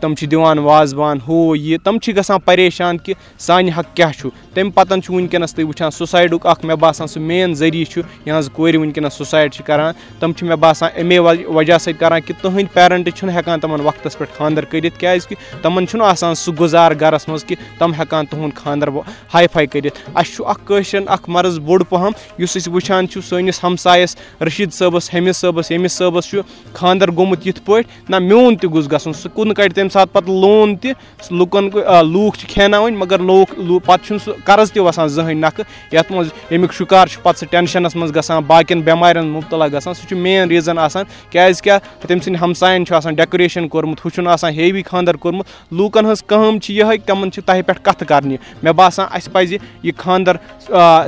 تِم 0.00 0.14
چھِ 0.14 0.30
دِوان 0.30 0.58
وازوان 0.58 1.18
ہُہ 1.28 1.58
یہِ 1.58 1.78
تِم 1.84 1.98
چھِ 1.98 2.16
گژھان 2.16 2.38
پریشان 2.44 2.98
کہِ 2.98 3.14
سانہِ 3.38 3.70
حق 3.78 3.96
کیاہ 3.96 4.12
چھُ؟ 4.18 4.30
تمہِ 4.54 4.74
پَتَن 4.74 5.02
چھُ 5.02 5.14
وٕنکیٚنَس 5.14 5.54
تُہۍ 5.54 5.66
وٕچھان 5.66 5.90
سوسایڈُک 5.90 6.46
اکھ 6.46 6.64
مےٚ 6.64 6.76
باسان 6.76 7.06
سُہ 7.06 7.20
مین 7.20 7.54
ذٔریعہٕ 7.54 7.90
چھُ 7.90 8.02
یِہٕنٛز 8.26 8.50
کورِ 8.52 8.76
وٕنکیٚنَس 8.76 9.14
سوسایڈ 9.14 9.52
چھِ 9.52 9.64
کَران 9.66 9.92
تِم 10.18 10.32
چھِ 10.32 10.46
مےٚ 10.48 10.56
باسان 10.56 10.90
اَمے 10.96 11.18
وجہ 11.18 11.78
سۭتۍ 11.78 11.98
کَران 11.98 12.20
کہِ 12.20 12.36
تٕہٕنٛدۍ 12.42 12.74
پیرَنٛٹ 12.74 13.14
چھِنہٕ 13.16 13.34
ہٮ۪کان 13.36 13.60
تِمَن 13.60 13.80
وقتَس 13.80 14.18
پٮ۪ٹھ 14.18 14.36
خاندَر 14.38 14.64
کٔرِتھ 14.64 14.98
کیٛازِکہِ 14.98 15.36
تِمَن 15.62 15.86
چھُنہٕ 15.86 16.06
آسان 16.06 16.34
سُہ 16.34 16.52
گُزار 16.60 16.92
گَرَس 17.00 17.28
منٛز 17.28 17.44
کہِ 17.44 17.56
تِم 17.78 17.92
ہٮ۪کان 17.92 18.26
تُہُنٛد 18.26 18.56
خاندَر 18.56 18.88
ہاے 19.34 19.46
فاے 19.52 19.66
کٔرِتھ۔ 19.66 19.98
اَسہِ 20.14 20.34
چھُ 20.34 20.46
اَکھ 20.46 20.60
کٲشرٮ۪ن 20.64 21.08
اَکھ 21.08 21.30
مرٕز 21.30 21.58
بوٚڑ 21.58 21.82
پَہَم 21.88 22.12
یُس 22.38 22.56
أسۍ 22.58 22.70
وٕچھان 22.72 23.08
چھُ 23.08 23.20
سٲنِس 23.28 23.62
ہمسایَس 23.64 24.16
رٔشیٖد 24.40 24.72
صٲبَس 24.74 25.12
ہیٚمِس 25.14 25.36
صٲبَس 25.36 25.70
ییٚمِس 25.70 25.92
صٲبَس 25.92 26.26
چھُ 26.30 26.40
خاندَر 26.74 27.10
گوٚمُت 27.16 27.46
یِتھ 27.46 27.60
پٲٹھۍ 27.64 28.10
نہ 28.10 28.18
میون 28.28 28.56
تہِ 28.56 28.70
گوٚژھ 28.70 28.88
گژھُن 28.92 29.12
سُہ 29.12 29.28
کُن 29.34 29.54
کَڑِ 29.54 29.72
تَمہِ 29.74 29.92
ساتہٕ 29.92 30.12
پَتہٕ 30.12 30.40
لون 30.40 30.76
تہِ 30.76 30.92
لُکَن 31.30 31.68
لوٗکھ 32.12 32.38
چھِ 32.38 32.48
کھٮ۪ناوٕنۍ 32.48 32.96
مگر 32.98 33.18
لوٗکھ 33.18 33.54
پَتہٕ 33.86 34.04
چھُنہٕ 34.06 34.24
سُہ 34.24 34.32
قرض 34.44 34.72
تہِ 34.72 34.82
وَسان 34.82 35.08
زٕہٕنۍ 35.08 35.40
نَکھٕ 35.40 35.64
یَتھ 35.92 36.12
منٛز 36.12 36.28
ییٚمیُک 36.50 36.72
شُکار 36.72 37.06
چھُ 37.06 37.22
پَتہٕ 37.22 37.38
سُہ 37.38 37.46
ٹٮ۪نشَنَس 37.50 37.96
منٛز 37.96 38.14
گژھان 38.16 38.42
باقٕیَن 38.46 38.80
بٮ۪مارٮ۪ن 38.80 39.26
مُبتلا 39.28 39.66
گژھان 39.72 39.94
سُہ 39.94 40.08
چھُ 40.08 40.16
مین 40.16 40.48
ریٖزَن 40.48 40.78
آسان 40.78 41.04
کیٛازِ 41.30 41.62
کیٛاہ 41.62 41.78
تٔمۍ 42.00 42.20
سٕنٛدۍ 42.20 42.42
ہمسایَن 42.42 42.86
چھُ 42.86 42.94
آسان 42.96 43.14
ڈٮ۪کُریشَن 43.14 43.68
کوٚرمُت 43.68 44.04
ہُہ 44.04 44.10
چھُنہٕ 44.14 44.32
آسان 44.32 44.52
ہیوی 44.54 44.82
خاندَر 44.90 45.16
کوٚرمُت 45.16 45.46
لوٗکَن 45.72 46.04
ہٕنٛز 46.04 46.22
کٲم 46.26 46.58
چھِ 46.58 46.74
یِہٕے 46.74 46.98
تِمَن 47.06 47.32
چھِ 47.32 47.42
تۄہہِ 47.46 47.62
پٮ۪ٹھ 47.66 47.82
کَتھٕ 47.82 48.06
کَرنہِ 48.08 48.36
مےٚ 48.62 48.72
باسان 48.72 49.06
اَسہِ 49.10 49.32
پَزِ 49.32 49.56
یہِ 49.82 49.92
خاندَر 49.96 50.36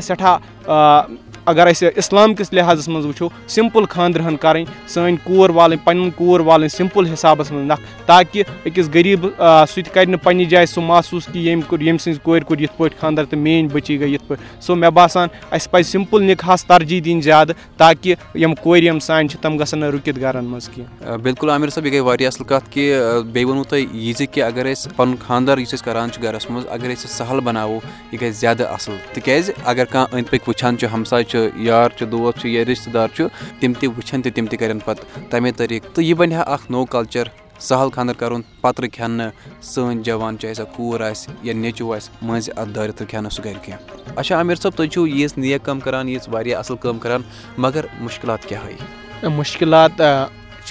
سٮ۪ٹھاہ 0.01 0.39
اگر 0.71 1.67
أسۍ 1.71 1.89
اِسلام 1.97 2.35
کِس 2.35 2.53
لِحاظَس 2.53 2.89
منٛز 2.89 3.07
وٕچھو 3.07 3.29
سِمپٕل 3.49 3.85
خاندرٕ 3.91 4.27
ہن 4.27 4.37
کَرٕنۍ 4.37 4.65
سٲنۍ 4.87 5.17
کوٗر 5.25 5.51
والٕنۍ 5.51 5.85
پَنٕنۍ 5.85 6.11
کوٗر 6.17 6.41
والٕنۍ 6.41 6.69
سِمپٕل 6.69 7.07
حِسابَس 7.13 7.53
منٛز 7.53 7.67
نَکھ 7.67 8.07
تاکہِ 8.07 8.43
أکِس 8.65 8.89
غریٖب 8.95 9.27
سُہ 9.69 9.83
تہِ 9.83 9.93
کَرِ 9.93 10.07
نہٕ 10.07 10.23
پنٛنہِ 10.23 10.49
جایہِ 10.49 10.69
سُہ 10.69 10.83
محسوٗس 10.83 11.27
کہِ 11.33 11.37
ییٚمۍ 11.37 11.63
کوٚر 11.69 11.81
ییٚمہِ 11.81 12.01
سٕنٛزِ 12.01 12.21
کورِ 12.23 12.45
کوٚر 12.45 12.61
یِتھ 12.61 12.73
پٲٹھۍ 12.77 13.01
خاندَر 13.01 13.25
تہٕ 13.25 13.39
میٛٲنۍ 13.39 13.73
بٔچی 13.73 14.01
گٔے 14.01 14.09
یِتھ 14.09 14.25
پٲٹھۍ۔ 14.29 14.45
سو 14.61 14.75
مےٚ 14.75 14.91
باسان 14.91 15.29
اَسہِ 15.51 15.71
پَزِ 15.71 15.91
سِمپٕل 15.91 16.23
نِکاحس 16.23 16.65
ترجی 16.65 17.01
دِنۍ 17.01 17.23
زیادٕ 17.23 17.55
تاکہِ 17.77 18.15
یِم 18.35 18.55
کورِ 18.55 18.83
یِم 18.83 18.99
سانہِ 18.99 19.31
چھِ 19.31 19.41
تِم 19.41 19.57
گژھن 19.61 19.79
نہٕ 19.79 19.91
رُکِتھ 19.91 20.21
گرَن 20.21 20.45
منٛز 20.45 20.69
کینٛہہ۔ 20.69 21.17
بِلکُل 21.17 21.51
عامِر 21.51 21.69
صٲب 21.69 21.87
یہِ 21.87 21.93
گٔے 21.93 22.01
واریاہ 22.01 22.31
اَصٕل 22.33 22.45
کَتھ 22.45 22.71
کہِ 22.71 22.95
بیٚیہِ 23.33 23.47
ووٚنوُ 23.47 23.65
تۄہہِ 23.65 23.87
یہِ 23.93 24.17
زِ 24.17 24.25
کہِ 24.33 24.43
اگر 24.43 24.73
أسۍ 24.73 24.97
پَنُن 24.97 25.15
خاندَر 25.27 25.59
یُس 25.59 25.75
أسۍ 25.75 25.85
کَران 25.85 26.11
چھِ 26.11 26.23
گَرَس 26.23 26.51
منٛز 26.51 26.67
اگر 26.69 26.91
أسۍ 26.93 27.05
یہِ 27.05 27.11
سَہل 27.11 27.41
بَناوو 27.45 27.79
یہِ 28.13 28.21
گژھِ 28.21 28.33
زیادٕ 28.41 28.67
اَصٕل۔ 28.73 28.97
تِکیٛازِ 29.13 29.51
اگر 29.65 29.85
کانٛہہ 29.85 30.17
أنٛدۍ 30.17 30.31
پٔکۍ 30.31 30.45
وٕچھان 30.61 30.79
چھُ 30.79 30.87
ہمساے 30.93 31.25
چھُ 31.25 31.39
یار 31.67 31.89
چھُ 31.97 32.07
دوس 32.13 32.35
چھُ 32.41 32.49
یا 32.49 32.63
رِشتہٕ 32.69 32.93
دار 32.95 33.09
چھُ 33.17 33.25
تِم 33.61 33.73
تہِ 33.81 33.89
وٕچھَن 33.97 34.23
تہِ 34.23 34.33
تِم 34.35 34.47
تہِ 34.47 34.59
کَرن 34.61 34.79
پَتہٕ 34.85 35.31
تَمے 35.31 35.53
طٔریٖقہٕ 35.57 35.95
تہٕ 35.95 36.05
یہِ 36.05 36.17
بَنہِ 36.17 36.35
ہا 36.35 36.43
اکھ 36.55 36.71
نوٚو 36.71 36.85
کَلچَر 36.95 37.29
سَہل 37.69 37.91
خاندَر 37.95 38.15
کَرُن 38.21 38.43
پَتہٕ 38.61 38.85
رٕکھ 38.85 39.01
ہن 39.01 39.11
نہٕ 39.11 39.31
سٲنۍ 39.63 40.03
جوان 40.07 40.39
چاہے 40.39 40.55
سۄ 40.55 40.65
کوٗر 40.77 41.01
آسہِ 41.11 41.35
یا 41.43 41.55
نیٚچوٗ 41.55 41.95
آسہِ 41.97 42.11
مٔنٛزۍ 42.23 42.53
اَتھ 42.57 42.71
دٲرِتھ 42.75 43.03
رٕکھ 43.03 43.15
ہن 43.15 43.23
نہٕ 43.23 43.33
سُہ 43.37 43.45
گرِ 43.45 43.57
کینٛہہ۔ 43.65 44.13
اچھا 44.17 44.37
عامِر 44.37 44.55
صٲب 44.55 44.77
تُہۍ 44.77 44.89
چھِو 44.93 45.07
ییٖژ 45.07 45.33
نیک 45.37 45.65
کٲم 45.65 45.81
کَران 45.81 46.09
ییٖژ 46.09 46.29
واریاہ 46.33 46.59
اَصٕل 46.59 46.77
کٲم 46.83 46.99
کَران 46.99 47.23
مگر 47.59 47.85
مُشکِلات 48.01 48.45
کیاہ 48.49 48.67
ہٲے 48.67 49.29
مُشکِلات 49.29 50.01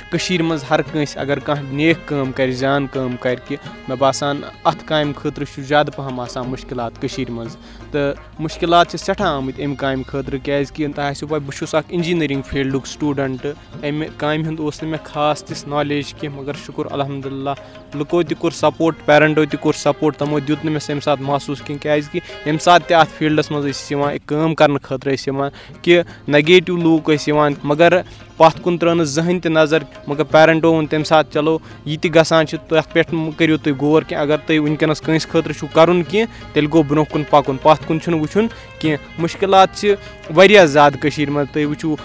کٔشیٖرِ 0.09 0.43
منٛز 0.45 0.63
ہر 0.69 0.81
کٲنٛسہِ 0.81 1.21
اگر 1.21 1.39
کانٛہہ 1.39 1.73
نیک 1.73 1.97
کٲم 2.05 2.31
کَرِ 2.31 2.51
زان 2.51 2.87
کٲم 2.87 3.15
کَرِ 3.19 3.37
کہِ 3.47 3.57
مےٚ 3.87 3.97
باسان 3.99 4.41
اَتھ 4.63 4.83
کامہِ 4.85 5.15
خٲطرٕ 5.15 5.45
چھُ 5.53 5.63
زیادٕ 5.63 5.95
پَہَم 5.95 6.19
آسان 6.19 6.49
مُشکِلات 6.49 7.01
کٔشیٖرِ 7.01 7.31
منٛز۔ 7.31 7.57
تہٕ 7.91 8.13
مُشکِلات 8.39 8.89
چھِ 8.89 8.99
سٮ۪ٹھاہ 8.99 9.27
آمٕتۍ 9.27 9.63
اَمہِ 9.63 9.77
کامہِ 9.77 10.05
خٲطرٕ 10.05 10.39
کیٛازِکہِ 10.43 10.93
تۄہہِ 10.95 11.09
آسِوٕ 11.09 11.29
پاے 11.29 11.39
بہٕ 11.39 11.57
چھُس 11.57 11.75
اَکھ 11.75 11.85
اِنجیٖنٔرِنٛگ 11.89 12.41
فیٖلڈُک 12.49 12.87
سٹوٗڈَنٛٹ 12.87 13.45
اَمہِ 13.83 14.07
کامہِ 14.17 14.45
ہُنٛد 14.45 14.59
اوس 14.59 14.81
نہٕ 14.83 14.91
مےٚ 14.91 15.05
خاص 15.05 15.43
تِژھ 15.43 15.67
نالیج 15.69 16.13
کینٛہہ 16.13 16.39
مگر 16.39 16.53
شُکُر 16.65 16.85
الحمدُاللہ 16.91 17.53
لُکو 17.95 18.21
تہِ 18.23 18.37
کوٚر 18.39 18.51
سپوٹ 18.55 18.95
پیرَنٹو 19.05 19.45
تہِ 19.51 19.59
کوٚر 19.59 19.77
سپوٹ 19.77 20.17
تِمو 20.17 20.39
دیُت 20.39 20.65
نہٕ 20.65 20.73
مےٚ 20.73 20.89
اَمہِ 20.89 21.03
ساتہٕ 21.03 21.25
محسوٗس 21.25 21.61
کینٛہہ 21.65 21.81
کیٛازِکہِ 21.81 22.21
ییٚمہِ 22.45 22.61
ساتہٕ 22.61 22.87
تہِ 22.87 22.97
اَتھ 22.97 23.11
فیٖلڈَس 23.17 23.51
منٛز 23.51 23.65
ٲسۍ 23.65 23.91
یِوان 23.91 24.17
کٲم 24.25 24.55
کَرنہٕ 24.55 24.83
خٲطرٕ 24.83 25.13
ٲسۍ 25.13 25.27
یِوان 25.27 25.49
کہِ 25.81 26.01
نَگیٹِو 26.27 26.77
لوٗکھ 26.77 27.09
ٲسۍ 27.09 27.27
یِوان 27.27 27.53
مگر 27.63 28.01
پَتھ 28.39 28.61
کُن 28.61 28.77
ترٛٲو 28.77 28.93
نہٕ 28.95 29.05
زٕہٕنۍ 29.05 29.39
تہِ 29.43 29.51
نظر 29.51 29.83
مگر 30.07 30.23
پیرَنٹو 30.23 30.71
ووٚن 30.71 30.85
تَمہِ 30.87 31.05
ساتہٕ 31.05 31.33
چلو 31.33 31.57
یہِ 31.85 31.99
تہِ 32.01 32.15
گژھان 32.15 32.47
چھِ 32.47 32.57
تَتھ 32.67 32.93
پٮ۪ٹھ 32.93 33.13
کٔرِو 33.37 33.57
تُہۍ 33.63 33.73
غور 33.79 34.01
کینٛہہ 34.01 34.23
اگر 34.23 34.37
تُہۍ 34.45 34.59
وٕنکیٚنَس 34.59 35.01
کٲنٛسہِ 35.01 35.31
خٲطرٕ 35.31 35.57
چھُو 35.59 35.67
کَرُن 35.73 36.03
کینٛہہ 36.03 36.53
تیٚلہِ 36.53 36.71
گوٚو 36.73 36.83
برونٛہہ 36.83 37.13
کُن 37.13 37.23
پَکُن۔ 37.29 37.57
پَتھ 37.63 37.87
کُن 37.87 37.99
چھُنہٕ 38.01 38.19
وٕچھُن 38.21 38.47
کینٛہہ۔ 38.79 39.21
مُشکِلات 39.21 39.75
چھِ 39.79 39.93
واریاہ 40.35 40.65
زیادٕ 40.65 40.99
کٔشیٖرِ 41.01 41.31
منٛز۔ 41.33 41.47
تُہۍ 41.53 41.65
وٕچھِو 41.65 41.95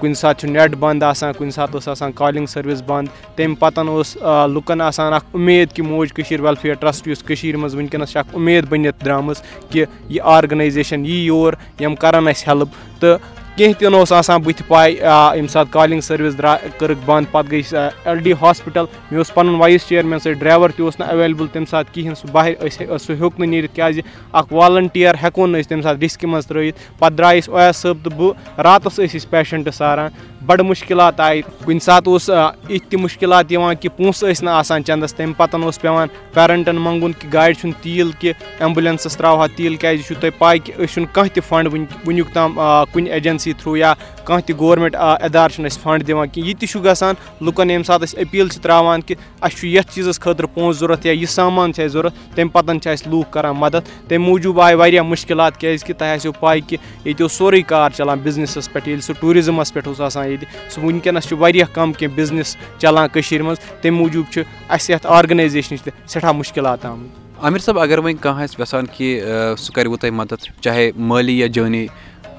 کُنہِ 0.00 0.16
ساتہٕ 0.16 0.40
چھُ 0.40 0.48
نٮ۪ٹ 0.48 0.74
بنٛد 0.78 1.02
آسان 1.02 1.32
کُنہِ 1.38 1.52
ساتہٕ 1.52 1.74
ٲس 1.80 1.88
آسان 1.88 2.12
کالِنٛگ 2.12 2.46
سٔروِس 2.46 2.82
بنٛد۔ 2.86 3.36
تمہِ 3.36 3.58
پَتہٕ 3.58 3.88
اوس 3.88 4.16
لُکَن 4.54 4.80
آسان 4.80 5.12
اَکھ 5.12 5.24
اُمید 5.32 5.72
کہِ 5.72 5.84
موج 5.86 6.12
کٔشیٖر 6.12 6.40
وٮ۪لفِیَر 6.40 6.74
ٹرٛسٹ 6.74 7.08
یُس 7.08 7.22
کٔشیٖرِ 7.22 7.58
منٛز 7.60 7.74
وٕنکیٚنَس 7.74 8.10
چھِ 8.12 8.18
اَکھ 8.18 8.34
اُمید 8.36 8.64
بٔنِتھ 8.68 9.04
درٛامٕژ 9.04 9.40
کہِ 9.70 9.84
یہِ 10.08 10.20
آرگنایزیشَن 10.22 11.06
یی 11.06 11.24
یور 11.24 11.52
یِم 11.80 11.94
کَرَن 11.94 12.28
اَسہِ 12.28 12.48
ہٮ۪لٕپ 12.48 13.00
تہٕ 13.00 13.18
کینٛہہ 13.56 13.78
تہِ 13.78 13.88
نہٕ 13.88 13.98
اوس 13.98 14.10
آسان 14.12 14.40
بٕتھِ 14.42 14.62
پاے 14.68 14.90
ییٚمہِ 14.90 15.48
ساتہٕ 15.50 15.72
کالِنٛگ 15.72 16.00
سٔروِس 16.00 16.36
درٛاے 16.38 16.68
کٔرٕکھ 16.78 16.98
بنٛد 17.04 17.30
پَتہٕ 17.30 17.50
گٔے 17.52 17.88
ایل 18.04 18.18
ڈی 18.22 18.32
ہاسپِٹَل 18.40 18.84
مےٚ 19.10 19.18
اوس 19.18 19.32
پَنُن 19.34 19.54
وایِس 19.60 19.86
چِیَرمین 19.88 20.18
سۭتۍ 20.18 20.38
ڈرٛایوَر 20.40 20.70
تہِ 20.76 20.84
اوس 20.84 20.98
نہٕ 21.00 21.08
ایویلیبٕل 21.08 21.46
تَمہِ 21.52 21.68
ساتہٕ 21.68 21.94
کِہیٖنۍ 21.94 22.14
سُہ 22.20 22.32
بہر 22.32 22.52
أسۍ 22.66 22.98
سُہ 23.06 23.12
ہیوٚک 23.12 23.40
نہٕ 23.40 23.48
نیٖرِتھ 23.48 23.74
کیٛازِ 23.74 24.00
اَکھ 24.32 24.52
والَنٹِیَر 24.52 25.14
ہٮ۪کو 25.22 25.46
نہٕ 25.46 25.60
أسۍ 25.60 25.68
تَمہِ 25.68 25.82
ساتہٕ 25.82 26.02
رِسکہِ 26.02 26.28
منٛز 26.30 26.46
ترٛٲیِتھ 26.46 26.78
پَتہٕ 26.98 27.16
درٛاے 27.16 27.38
أسۍ 27.38 27.52
اویس 27.52 27.76
صٲب 27.76 27.96
تہٕ 28.04 28.16
بہٕ 28.16 28.60
راتَس 28.64 28.98
ٲسۍ 28.98 29.16
أسۍ 29.16 29.30
پیشَنٹ 29.30 29.68
ساران 29.74 30.10
بَڑٕ 30.46 30.64
مُشکِلات 30.64 31.20
آیہِ 31.20 31.42
کُنہِ 31.64 31.80
ساتہٕ 31.82 32.12
اوس 32.12 32.28
یِتھۍ 32.68 32.88
تہِ 32.90 33.00
مُشکِلات 33.00 33.52
یِوان 33.52 33.74
کہِ 33.80 33.90
پونٛسہٕ 33.96 34.30
ٲسۍ 34.30 34.44
نہٕ 34.44 34.54
آسان 34.54 34.84
چَندَس 34.84 35.14
تَمہِ 35.14 35.36
پَتہٕ 35.36 35.62
اوس 35.64 35.80
پیٚوان 35.80 36.08
پیرَنٹَن 36.34 36.76
منٛگُن 36.76 37.12
کہِ 37.18 37.32
گاڑِ 37.32 37.54
چھُنہٕ 37.56 37.82
تیٖل 37.82 38.10
کہِ 38.18 38.32
ایٚمبُلٮ۪نسَس 38.60 39.16
ترٛاوہا 39.16 39.46
تیٖل 39.56 39.76
کیٛازِ 39.76 39.98
یہِ 39.98 40.06
چھُو 40.06 40.14
تۄہہِ 40.20 40.38
پاے 40.38 40.58
کہِ 40.58 40.74
أسۍ 40.76 40.92
چھُنہٕ 40.92 41.12
کانٛہہ 41.12 41.34
تہِ 41.34 41.42
فنٛڈ 41.48 41.66
وٕنہِ 41.72 41.86
وٕنیُک 42.06 42.32
تام 42.34 42.58
کُنہِ 42.92 43.10
ایجَنسی 43.10 43.52
تھرٛوٗ 43.52 43.78
یا 43.78 43.92
کانٛہہ 44.24 44.46
تہِ 44.46 44.58
گورمٮ۪نٛٹ 44.58 44.94
اِدارٕ 44.96 45.52
چھُنہٕ 45.52 45.70
اَسہِ 45.70 45.82
فنٛڈ 45.82 46.06
دِوان 46.08 46.28
کینٛہہ۔ 46.28 46.48
یہِ 46.48 46.58
تہِ 46.60 46.68
چھُ 46.68 46.84
گژھان 46.84 47.14
لُکَن 47.46 47.70
ییٚمہِ 47.70 47.86
ساتہٕ 47.86 48.08
أسۍ 48.08 48.18
أپیٖل 48.22 48.48
چھِ 48.48 48.62
ترٛاوان 48.62 49.02
کہِ 49.02 49.16
اَسہِ 49.40 49.58
چھُ 49.58 49.68
یَتھ 49.68 49.94
چیٖزَس 49.94 50.20
خٲطرٕ 50.20 50.48
پونٛسہٕ 50.54 50.78
ضوٚرَتھ 50.80 51.06
یا 51.06 51.12
یہِ 51.12 51.28
سامان 51.28 51.72
چھُ 51.72 51.82
اَسہِ 51.82 51.92
ضوٚرَتھ 51.92 52.14
تمہِ 52.36 52.52
پَتَن 52.52 52.80
چھِ 52.80 52.92
اَسہِ 52.92 53.08
لوٗکھ 53.10 53.32
کَران 53.32 53.54
مَدَد۔ 53.56 54.08
تمہِ 54.08 54.18
موٗجوٗب 54.18 54.60
آے 54.60 54.74
واریاہ 54.74 55.02
مُشکِلات 55.02 55.56
کیٛازِکہِ 55.60 55.96
تۄہہِ 55.98 56.14
آسیو 56.14 56.32
پاے 56.40 56.60
کہِ 56.60 56.78
ییٚتہِ 57.04 57.22
اوس 57.22 57.32
سورُے 57.32 57.62
کار 57.62 57.90
چَلان 57.96 58.18
بِزنِسَس 58.22 58.72
پٮ۪ٹھ 58.72 58.88
ییٚلہِ 58.88 59.04
سُہ 59.04 59.14
ٹوٗرِزٕمَس 59.20 59.72
پٮ۪ٹھ 59.72 59.88
اوس 59.88 60.00
آسان 60.00 60.35
ییٚتہِ 60.42 60.70
سُہ 60.70 60.84
وٕنکیٚنَس 60.84 61.28
چھُ 61.28 61.38
واریاہ 61.38 61.74
کَم 61.74 61.92
کینٛہہ 61.92 62.16
بِزنِس 62.16 62.56
چَلان 62.78 63.08
کٔشیٖرِ 63.12 63.44
منٛز 63.44 63.58
تمہِ 63.82 63.92
موٗجوٗب 63.92 64.32
چھُ 64.32 64.42
اَسہِ 64.68 64.94
یَتھ 64.94 65.06
آرگنایزیشنٕچ 65.06 65.82
تہِ 65.82 65.92
سٮ۪ٹھاہ 66.06 66.32
مُشکِلات 66.32 66.84
آمٕتۍ۔ 66.84 67.42
عامِر 67.42 67.58
صٲب 67.58 67.78
اگر 67.78 67.98
وۄنۍ 67.98 68.20
کانٛہہ 68.20 68.42
آسہِ 68.42 68.60
یَژھان 68.60 68.86
کہِ 68.86 69.22
سُہ 69.58 69.72
کَرِوٕ 69.72 69.96
تۄہہِ 70.00 70.12
مَدَد 70.12 70.60
چاہے 70.60 70.90
مٲلی 70.96 71.38
یا 71.38 71.46
جٲنی۔ 71.46 71.86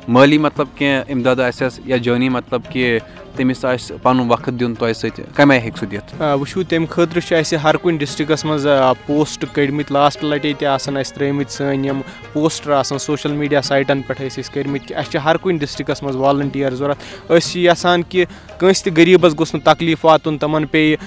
مٲلی 0.08 0.38
مطلب 0.38 0.68
کینٛہہ 0.76 1.04
اِمداد 1.08 1.40
آسٮ۪س 1.40 1.80
یا 1.86 1.98
جٲنی 1.98 2.30
مطلب 2.30 2.62
کہِ 2.70 3.00
تٔمِس 3.38 3.64
آسہِ 3.66 3.96
پَنُن 4.02 4.30
وقت 4.30 4.50
دیُن 4.60 4.74
تۄہہِ 4.76 4.96
سۭتۍ 4.96 5.24
کَمہِ 5.36 5.54
آیہِ 5.54 5.64
ہیٚکہِ 5.64 5.80
سُہ 5.80 5.86
دِتھ؟ 5.92 6.22
وٕچھِو 6.22 6.64
تَمہِ 6.70 6.90
خٲطرٕ 6.90 7.28
چھِ 7.28 7.36
اَسہِ 7.38 7.60
ہر 7.64 7.78
کُنہِ 7.82 8.00
ڈِسٹرکَس 8.00 8.46
منٛز 8.46 8.68
پوسٹ 9.06 9.46
کٔڑمٕتۍ 9.54 9.94
لاسٹ 9.94 10.24
لَٹے 10.24 10.54
تہِ 10.60 10.66
آسان 10.68 10.98
اَسہِ 10.98 11.16
ترٛٲمٕتۍ 11.16 11.54
سٲنۍ 11.58 11.86
یِم 11.86 12.02
پوسٹر 12.34 12.72
آسان 12.72 13.00
سوشَل 13.00 13.32
میٖڈیا 13.32 13.62
سایٹَن 13.62 14.02
پٮ۪ٹھ 14.02 14.22
ٲسۍ 14.22 14.40
أسۍ 14.40 14.54
کٔرمٕتۍ 14.54 14.88
کہِ 14.88 14.98
اَسہِ 14.98 15.12
چھِ 15.12 15.20
ہر 15.26 15.38
کُنہِ 15.42 15.60
ڈِسٹرکَس 15.60 16.04
منٛز 16.04 16.16
والَنٹِیَر 16.16 16.76
ضوٚرَتھ۔ 16.76 17.32
أسۍ 17.32 17.52
چھِ 17.52 17.60
یَژھان 17.60 18.04
کہِ 18.10 18.26
کٲنٛسہِ 18.58 18.84
تہِ 18.84 18.98
غریٖبَس 18.98 19.38
گوٚژھ 19.40 19.56
نہٕ 19.56 19.64
تکلیٖف 19.66 20.06
واتُن 20.06 20.38
تِمَن 20.38 20.66
پیٚیہِ 20.72 20.98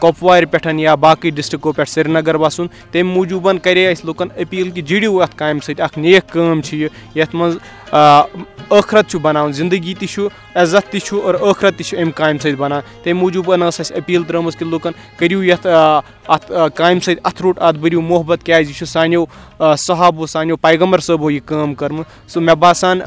کۄپوارِ 0.00 0.44
پٮ۪ٹھ 0.50 0.80
یا 0.80 0.94
باقٕے 0.94 1.30
ڈِسٹرکو 1.30 1.72
پٮ۪ٹھ 1.72 1.90
سرینگر 1.90 2.34
وَسُن۔ 2.34 2.66
تَمہِ 2.92 3.14
موٗجوٗبَن 3.14 3.58
کَرے 3.58 3.86
اَسہِ 3.90 4.06
لُکَن 4.08 4.28
أپیٖل 4.36 4.70
کہِ 4.70 4.84
جُڑِو 4.86 5.22
اَتھ 5.22 5.36
کامہِ 5.36 5.62
سۭتۍ 5.62 5.84
اَکھ 5.84 5.98
نیک 5.98 6.32
کٲم 6.32 6.60
چھِ 6.60 6.78
یہِ 6.78 6.88
یَتھ 7.14 7.34
منٛز 7.36 7.58
ٲخرت 8.70 9.08
چھُ 9.10 9.18
بَناوُن 9.22 9.52
زِندگی 9.52 9.94
تہِ 9.98 10.08
چھُ 10.08 10.28
عزت 10.54 10.92
تہِ 10.92 11.00
چھُ 11.00 11.20
اور 11.22 11.34
تہِ 11.70 11.86
چھُ 11.86 11.98
اَمہِ 11.98 12.12
کامہِ 12.14 12.40
سۭتۍ 12.40 12.56
بَنان۔ 12.58 12.80
تَمہِ 13.02 13.14
موٗجوٗبَن 13.20 13.60
ٲس 13.60 13.80
اَسہِ 13.80 13.96
أپیٖل 13.96 14.22
ترٛٲمٕژ 14.22 14.56
کہِ 14.56 14.68
لُکَن 14.72 14.92
کٔرِو 15.16 15.42
یَتھ 15.44 15.66
اَتھ 15.66 16.52
کامہِ 16.74 17.02
سۭتۍ 17.02 17.20
اَتھٕ 17.24 17.42
روٚٹ 17.42 17.58
اَتھ 17.62 17.78
بٔرِو 17.78 18.00
محبت 18.00 18.42
کیازِ 18.44 18.68
یہِ 18.68 18.76
چھُ 18.76 18.86
سانیو 18.86 19.24
صحابو 19.78 20.26
سانیو 20.26 20.56
پیغمبر 20.56 20.98
صٲبو 20.98 21.30
یہِ 21.30 21.40
کٲم 21.46 21.74
کٔرمٕژ۔ 21.74 22.04
سُہ 22.32 22.42
مےٚ 22.42 22.56
باسان 22.60 23.00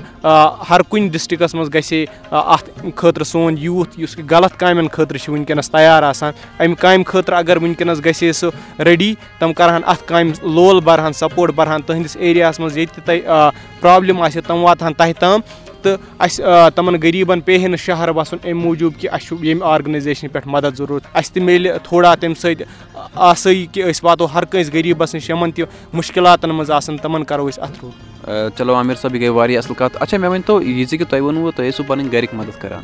ہر 0.69 0.81
کُنہِ 0.89 1.11
ڈِسٹرکَس 1.11 1.55
منٛز 1.55 1.73
گژھِ 1.73 1.93
ہے 1.93 2.05
اَتھ 2.31 2.69
خٲطرٕ 2.95 3.25
سون 3.25 3.55
یوٗتھ 3.59 3.99
یُس 3.99 4.17
غلط 4.29 4.57
کامٮ۪ن 4.59 4.87
خٲطرٕ 4.91 5.19
چھُ 5.23 5.33
وٕنکیٚنَس 5.33 5.71
تیار 5.71 6.03
آسان۔ 6.03 6.31
اَمہِ 6.59 6.77
کامہِ 6.79 7.05
خٲطرٕ 7.05 7.37
اگر 7.37 7.57
وٕنکیٚنَس 7.57 8.05
گژھِ 8.05 8.23
ہے 8.27 8.31
سُہ 8.31 8.81
ریڈی 8.85 9.13
تِم 9.39 9.53
کَرٕہن 9.53 9.81
اَتھ 9.85 10.07
کامہِ 10.07 10.33
لول 10.43 10.79
بَرہن 10.83 11.13
سپوٹ 11.13 11.51
بَرہن 11.55 11.81
تُہٕنٛدِس 11.81 12.17
ایریاہَس 12.19 12.59
منٛز 12.59 12.77
ییٚتہِ 12.77 13.03
تہِ 13.05 13.23
تۄہہِ 13.23 13.49
پرٛابلِم 13.79 14.21
آسہِ 14.21 14.43
تِم 14.47 14.63
واتہٕ 14.63 14.87
ہن 14.87 14.93
تۄہہِ 14.93 15.13
تام 15.19 15.39
تہٕ 15.81 15.97
اَسہِ 16.19 16.45
تِمَن 16.75 16.95
غریٖبَن 17.03 17.41
پیٚیہِ 17.41 17.63
ہے 17.63 17.67
نہٕ 17.67 17.85
شہر 17.85 18.09
وَسُن 18.09 18.37
اَمہِ 18.43 18.63
موٗجوٗب 18.63 18.99
کہِ 18.99 19.09
اَسہِ 19.11 19.27
چھُ 19.27 19.45
ییٚمہِ 19.45 19.63
آرگنایزیشنہِ 19.67 20.31
پٮ۪ٹھ 20.33 20.47
مدد 20.47 20.77
ضروٗرت۔ 20.77 21.03
اَسہِ 21.13 21.33
تہِ 21.33 21.43
میلہِ 21.43 21.71
تھوڑا 21.83 22.13
تَمہِ 22.15 22.37
سۭتۍ 22.37 22.65
آسٲیی 23.13 23.65
کہِ 23.71 23.89
أسۍ 23.89 24.03
واتو 24.03 24.25
ہر 24.33 24.45
کٲنٛسہِ 24.45 24.73
غریٖبَس 24.73 25.15
نِش 25.15 25.29
یِمن 25.29 25.51
تہِ 25.51 25.65
مُشکِلاتن 25.93 26.49
منٛز 26.49 26.71
آسان 26.71 26.97
تِمن 26.97 27.23
کَرو 27.23 27.47
أسۍ 27.47 27.63
اَتھٕ 27.63 27.83
روٚٹ 27.83 28.57
چلو 28.57 28.75
عامِر 28.75 28.95
صٲب 28.95 29.15
یہِ 29.15 29.21
گٔے 29.21 29.29
واریاہ 29.29 29.61
اَصٕل 29.63 29.73
کَتھ۔ 29.77 29.97
اچھا 29.99 30.17
مےٚ 30.17 30.31
ؤنۍتو 30.31 30.61
یہِ 30.61 30.87
زِ 30.89 30.97
کہِ 30.97 31.07
تۄہہِ 31.09 31.69
ٲسِو 31.69 31.83
پَنٕنۍ 31.87 32.11
گرِکۍ 32.13 32.33
مدد 32.33 32.61
کران 32.61 32.83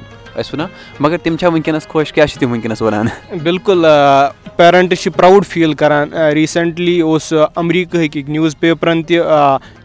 بِلکُل 3.43 3.85
پیرَنٹٕس 4.55 5.01
چھِ 5.01 5.11
پراوُڈ 5.15 5.45
فیٖل 5.45 5.73
کران 5.73 6.13
ریٖسنٹلی 6.33 6.99
اوس 7.01 7.31
اَمریٖکہٕکۍ 7.33 8.29
نِوٕز 8.29 8.59
پیپرن 8.59 9.01
تہِ 9.03 9.19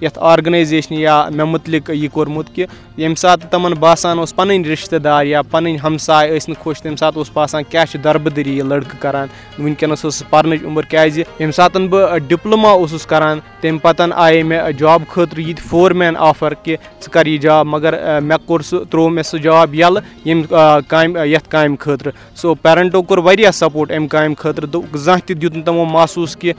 یَتھ 0.01 0.19
آرگنایزیشنہِ 0.33 0.99
یا 1.01 1.23
مےٚ 1.35 1.47
مُتعلِق 1.47 1.91
یہِ 1.91 2.09
کوٚرمُت 2.13 2.55
کہِ 2.55 2.67
ییٚمہِ 2.97 3.19
ساتہٕ 3.19 3.51
تِمن 3.51 3.73
باسان 3.81 4.19
اوس 4.19 4.35
پَنٕنۍ 4.37 4.65
رِشتہٕ 4.71 4.99
دار 5.05 5.25
یا 5.27 5.43
پَنٕنۍ 5.43 5.77
ہمساے 5.85 6.29
ٲسۍ 6.31 6.49
نہٕ 6.49 6.63
خۄش 6.65 6.83
تَمہِ 6.83 6.99
ساتہٕ 6.99 7.19
اوس 7.19 7.31
باسان 7.35 7.63
کیاہ 7.71 7.85
چھُ 7.91 8.03
دربٕدٔری 8.05 8.57
یہِ 8.57 8.65
لٔڑکہٕ 8.65 9.01
کران 9.01 9.27
وٕنکیٚنس 9.59 10.05
ٲسٕس 10.05 10.23
پَرنٕچ 10.31 10.65
عُمر 10.65 10.83
کیازِ 10.91 11.19
ییٚمہِ 11.19 11.55
ساتہٕ 11.55 11.89
بہٕ 11.91 12.19
ڈِپلوما 12.29 12.71
اوسُس 12.71 13.07
کران 13.07 13.39
تَمہِ 13.61 13.81
پَتہٕ 13.83 14.13
آیے 14.15 14.43
مےٚ 14.43 14.71
جاب 14.79 15.03
خٲطرٕ 15.09 15.41
یہِ 15.41 15.57
تہِ 15.57 15.69
فور 15.69 15.91
مین 15.91 16.17
آفر 16.31 16.55
کہِ 16.63 16.77
ژٕ 17.03 17.13
کر 17.13 17.27
یہِ 17.27 17.41
جاب 17.41 17.67
مَگر 17.67 18.21
مےٚ 18.21 18.39
کوٚر 18.47 18.61
سُہ 18.69 18.85
تروو 18.91 19.09
مےٚ 19.09 19.25
سُہ 19.31 19.39
جاب 19.39 19.75
ییٚلہٕ 19.75 20.03
کامہِ 20.89 21.27
یَتھ 21.29 21.49
کامہِ 21.51 21.79
خٲطرٕ۔ 21.79 22.13
سو 22.37 22.55
پیرَنٹو 22.55 23.03
کوٚر 23.03 23.19
واریاہ 23.25 23.51
سپوٹ 23.51 23.93
اَمہِ 23.93 24.09
کامہِ 24.09 24.37
خٲطرٕ 24.39 24.81
زانٛہہ 24.95 25.27
تہِ 25.27 25.37
دیُت 25.41 25.55
نہٕ 25.57 25.65
تِمو 25.65 25.85
محسوٗس 25.85 26.37
کہِ 26.37 26.53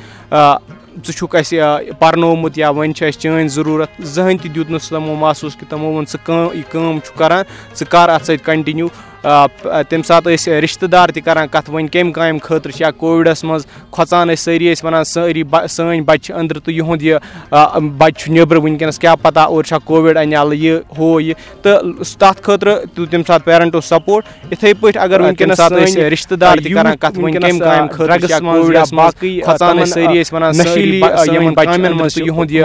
ژٕ 1.06 1.14
چھُکھ 1.18 1.36
اَسہِ 1.36 1.60
پَرنومُت 2.00 2.58
یا 2.58 2.70
وۄنۍ 2.70 2.94
چھِ 2.94 3.08
اَسہِ 3.08 3.22
چٲنۍ 3.22 3.48
ضروٗرت۔ 3.48 3.90
زٕہٕنۍ 4.02 4.38
تہِ 4.42 4.56
دیُت 4.56 4.70
نہٕ 4.70 4.80
سُہ 4.80 4.96
تِمو 4.96 5.16
محسوٗس 5.16 5.56
کہِ 5.56 5.70
تِمو 5.70 5.92
ووٚن 5.92 6.06
ژٕ 6.12 6.26
کٲم 6.26 6.48
یہِ 6.54 6.64
کٲم 6.72 7.00
چھُکھ 7.06 7.18
کران 7.18 7.44
ژٕ 7.76 7.88
کر 7.90 8.10
اَتھ 8.10 8.26
سۭتۍ 8.26 8.46
کَنٹِنیو 8.46 8.88
تَمہِ 9.22 10.06
ساتہٕ 10.06 10.34
ٲسۍ 10.34 10.60
رِشتہٕ 10.62 10.90
دار 10.90 11.10
تہِ 11.10 11.24
کران 11.24 11.48
کَتھ 11.52 11.70
وۄنۍ 11.70 11.88
کَمہِ 11.94 12.14
کامہِ 12.14 12.42
خٲطرٕ 12.42 12.72
چھِ 12.72 12.82
یا 12.82 12.92
کووِڈَس 12.92 13.44
منٛز 13.44 13.66
کھۄژان 13.92 14.28
ٲسۍ 14.28 14.36
سٲری 14.44 14.72
ٲسۍ 14.74 14.86
وَنان 14.86 15.04
سٲری 15.04 15.44
سٲنۍ 15.70 16.02
بَچہِ 16.06 16.22
چھِ 16.24 16.34
أنٛدرٕ 16.34 16.60
تہٕ 16.66 16.74
یِہُنٛد 16.74 17.02
یہِ 17.02 17.18
بَچہِ 17.98 18.18
چھُ 18.20 18.32
نیٚبرٕ 18.32 18.62
وٕنکیٚنَس 18.64 19.00
کیاہ 19.00 19.16
پَتہ 19.22 19.40
اورٕ 19.40 19.68
چھا 19.68 19.78
کووِڈ 19.86 20.18
اَنہِ 20.18 20.34
یَلہٕ 20.34 20.56
یہِ 20.56 20.80
ہُہ 20.98 21.22
یہِ 21.24 21.34
تہٕ 21.62 22.04
تَتھ 22.20 22.42
خٲطرٕ 22.44 22.76
دیُت 22.98 23.12
تَمہِ 23.12 23.26
ساتہٕ 23.28 23.46
پیرَنٹو 23.46 23.82
سَپوٹ 23.82 24.24
یِتھٕے 24.52 24.74
پٲٹھۍ 24.74 25.02
اگر 25.04 25.22
وٕنکیٚنس 25.22 25.60
رِشتہٕ 26.12 26.38
دار 26.38 26.58
تہِ 26.64 26.74
کران 26.74 26.98
کَتھ 26.98 27.20
وۄنۍ 27.20 27.40
کَمہِ 27.42 27.60
کامہِ 27.60 27.92
خٲطرٕ 27.92 28.94
باقٕے 28.96 29.40
کھۄژان 29.46 29.78
ٲسۍ 29.78 29.86
سٲری 29.94 30.22
ٲسۍ 30.22 30.34
وَنان 30.34 30.58
نشیٖلی 30.58 31.02
یِمن 31.34 31.54
کامٮ۪ن 31.56 31.98
منٛز 31.98 32.14
چھُ 32.14 32.26
یِہُنٛد 32.26 32.52
یہِ 32.52 32.64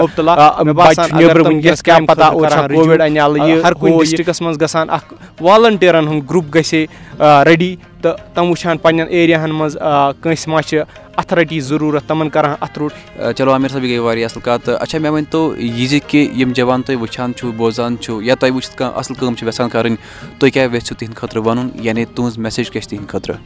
نیٚبرٕ 1.12 1.46
وٕنکیٚس 1.46 1.82
کیاہ 1.82 2.00
پَتہ 2.08 2.24
اورٕ 2.24 2.50
چھا 2.50 2.66
کووِڈ 2.68 3.00
اَنہِ 3.00 3.16
یَلہٕ 3.16 3.48
یہِ 3.48 3.62
ہر 3.64 3.74
کُنہِ 3.74 4.00
ڈِسٹرکَس 4.00 4.40
منٛز 4.42 4.60
گژھان 4.60 4.90
اکھ 4.90 5.14
والنٹیرَن 5.40 6.06
ہُنٛد 6.08 6.30
گرُپ 6.30 6.43
گژھِ 6.54 6.74
ہے 6.74 7.44
ریڈی 7.44 7.74
تہٕ 8.02 8.34
تِم 8.34 8.50
وٕچھ 8.50 8.66
ہن 8.66 8.78
پَنٕنٮ۪ن 8.78 9.06
ایریاہَن 9.10 9.50
منٛز 9.54 9.76
کٲنٛسہِ 10.20 10.48
ما 10.52 10.62
چھِ 10.62 10.80
اَتھٕ 11.16 11.38
رَٹی 11.38 11.60
ضروٗرت 11.60 12.08
تِمن 12.08 12.28
کرہن 12.30 12.54
اَتھٕ 12.60 12.78
روٚٹ۔ 12.78 13.36
چلو 13.36 13.52
عامِر 13.52 13.68
صٲب 13.68 13.84
یہِ 13.84 13.90
گٔے 13.90 13.98
واریاہ 13.98 14.28
اَصٕل 14.28 14.40
کَتھ۔ 14.44 14.64
تہٕ 14.64 14.76
اچھا 14.80 14.98
مےٚ 14.98 15.12
ؤنۍتو 15.12 15.54
یہِ 15.58 15.88
زِ 15.88 15.98
کہِ 16.06 16.40
یِم 16.40 16.52
جوان 16.56 16.82
تُہۍ 16.82 16.96
وٕچھان 17.00 17.34
چھِو 17.34 17.52
بوزان 17.56 17.96
چھِو 18.02 18.22
یا 18.22 18.34
تۄہہِ 18.34 18.54
وٕچھِتھ 18.54 18.76
کانٛہہ 18.76 18.98
اَصٕل 18.98 19.14
کٲم 19.20 19.34
چھِ 19.34 19.46
یژھان 19.48 19.68
کَرٕنۍ 19.68 19.96
تُہۍ 20.38 20.50
کیاہ 20.54 20.64
یژھِو 20.64 20.94
تِہنٛدِ 20.98 21.16
خٲطرٕ 21.16 21.42
وَنُن؟ 21.46 21.68
یعنی 21.74 22.04
تُہنٛز 22.04 22.38
میسیج 22.38 22.70
کیاہ 22.70 22.82
چھِ 22.82 22.90
تِہنٛدِ 22.90 23.08
خٲطرٕ 23.10 23.36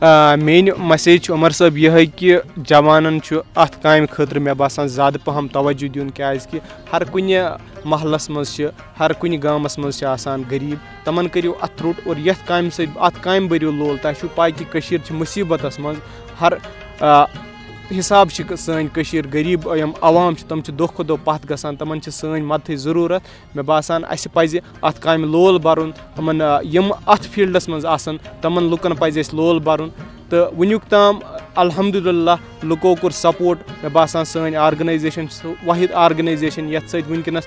میٲنۍ 0.00 0.70
مسیج 0.78 1.22
چھِ 1.22 1.32
عمر 1.32 1.50
صٲب 1.50 1.78
یِہے 1.78 2.04
کہِ 2.06 2.36
جوانن 2.56 3.20
چھُ 3.24 3.40
اَتھ 3.62 3.76
کامہِ 3.82 4.08
خٲطرٕ 4.10 4.40
مےٚ 4.42 4.54
باسان 4.58 4.88
زیادٕ 4.88 5.24
پَہم 5.24 5.46
توجوٗ 5.52 5.88
دیُن 5.94 6.10
کیازِ 6.16 6.46
کہِ 6.50 6.60
ہر 6.92 7.04
کُنہِ 7.12 7.38
محلس 7.84 8.28
منٛز 8.30 8.54
چھِ 8.54 8.68
ہر 9.00 9.12
کُنہِ 9.18 9.42
گامَس 9.42 9.78
منٛز 9.78 9.98
چھِ 9.98 10.06
آسان 10.06 10.42
غریٖب 10.50 11.04
تِمن 11.04 11.28
کٔرِو 11.28 11.52
اَتھٕ 11.62 11.82
روٚٹ 11.82 12.06
اور 12.06 12.16
یَتھ 12.26 12.46
کامہِ 12.46 12.72
سۭتۍ 12.72 13.00
اَتھ 13.06 13.22
کامہِ 13.22 13.48
بٔرِو 13.48 13.70
لول 13.70 13.96
تۄہہِ 14.02 14.16
چھُو 14.20 14.28
پاے 14.34 14.50
کہِ 14.58 14.66
کٔشیٖر 14.72 15.04
چھِ 15.06 15.14
مُصیٖبتس 15.16 15.78
منٛز 15.78 15.98
ہر 16.40 16.52
حِساب 17.96 18.28
چھِ 18.30 18.54
سٲنۍ 18.58 18.86
کٔشیٖر 18.92 19.26
غریٖب 19.32 19.68
یِم 19.76 19.90
عوام 20.00 20.34
چھِ 20.34 20.46
تِم 20.48 20.60
چھِ 20.60 20.74
دۄہ 20.78 20.86
کھۄتہٕ 20.86 21.06
دۄہ 21.08 21.24
پَتھ 21.24 21.46
گژھان 21.50 21.76
تِمن 21.76 22.00
چھِ 22.02 22.12
سٲنۍ 22.12 22.42
مدتٕچ 22.50 22.78
ضروٗرت۔ 22.78 23.22
مےٚ 23.54 23.64
باسان 23.64 24.04
اَسہِ 24.04 24.32
پَزِ 24.32 24.58
اَتھ 24.82 25.00
کامہِ 25.00 25.30
لول 25.30 25.58
بَرُن 25.62 25.90
تِمن 26.14 26.40
یِم 26.72 26.92
اَتھ 27.06 27.26
فیٖلڈَس 27.32 27.68
منٛز 27.68 27.86
آسان 27.86 28.16
تِمن 28.40 28.64
لُکن 28.70 28.94
پَزِ 28.94 29.18
اَسہِ 29.18 29.34
لول 29.34 29.58
بَرُن 29.58 29.88
تہٕ 30.30 30.58
وُنیُک 30.58 30.82
تام 30.88 31.18
الحمدُاللہ 31.62 32.30
لُکو 32.62 32.94
کوٚر 32.94 33.10
سپوٹ 33.14 33.58
مےٚ 33.82 33.90
باسان 33.92 34.24
سٲنۍ 34.24 34.56
آرگنایزیشن 34.56 35.28
چھِ 35.28 35.34
سُہ 35.42 35.52
واحد 35.66 35.92
آرگنایزیشن 36.04 36.68
یَتھ 36.72 36.90
سۭتۍ 36.90 37.10
وٕنکیٚنس 37.10 37.46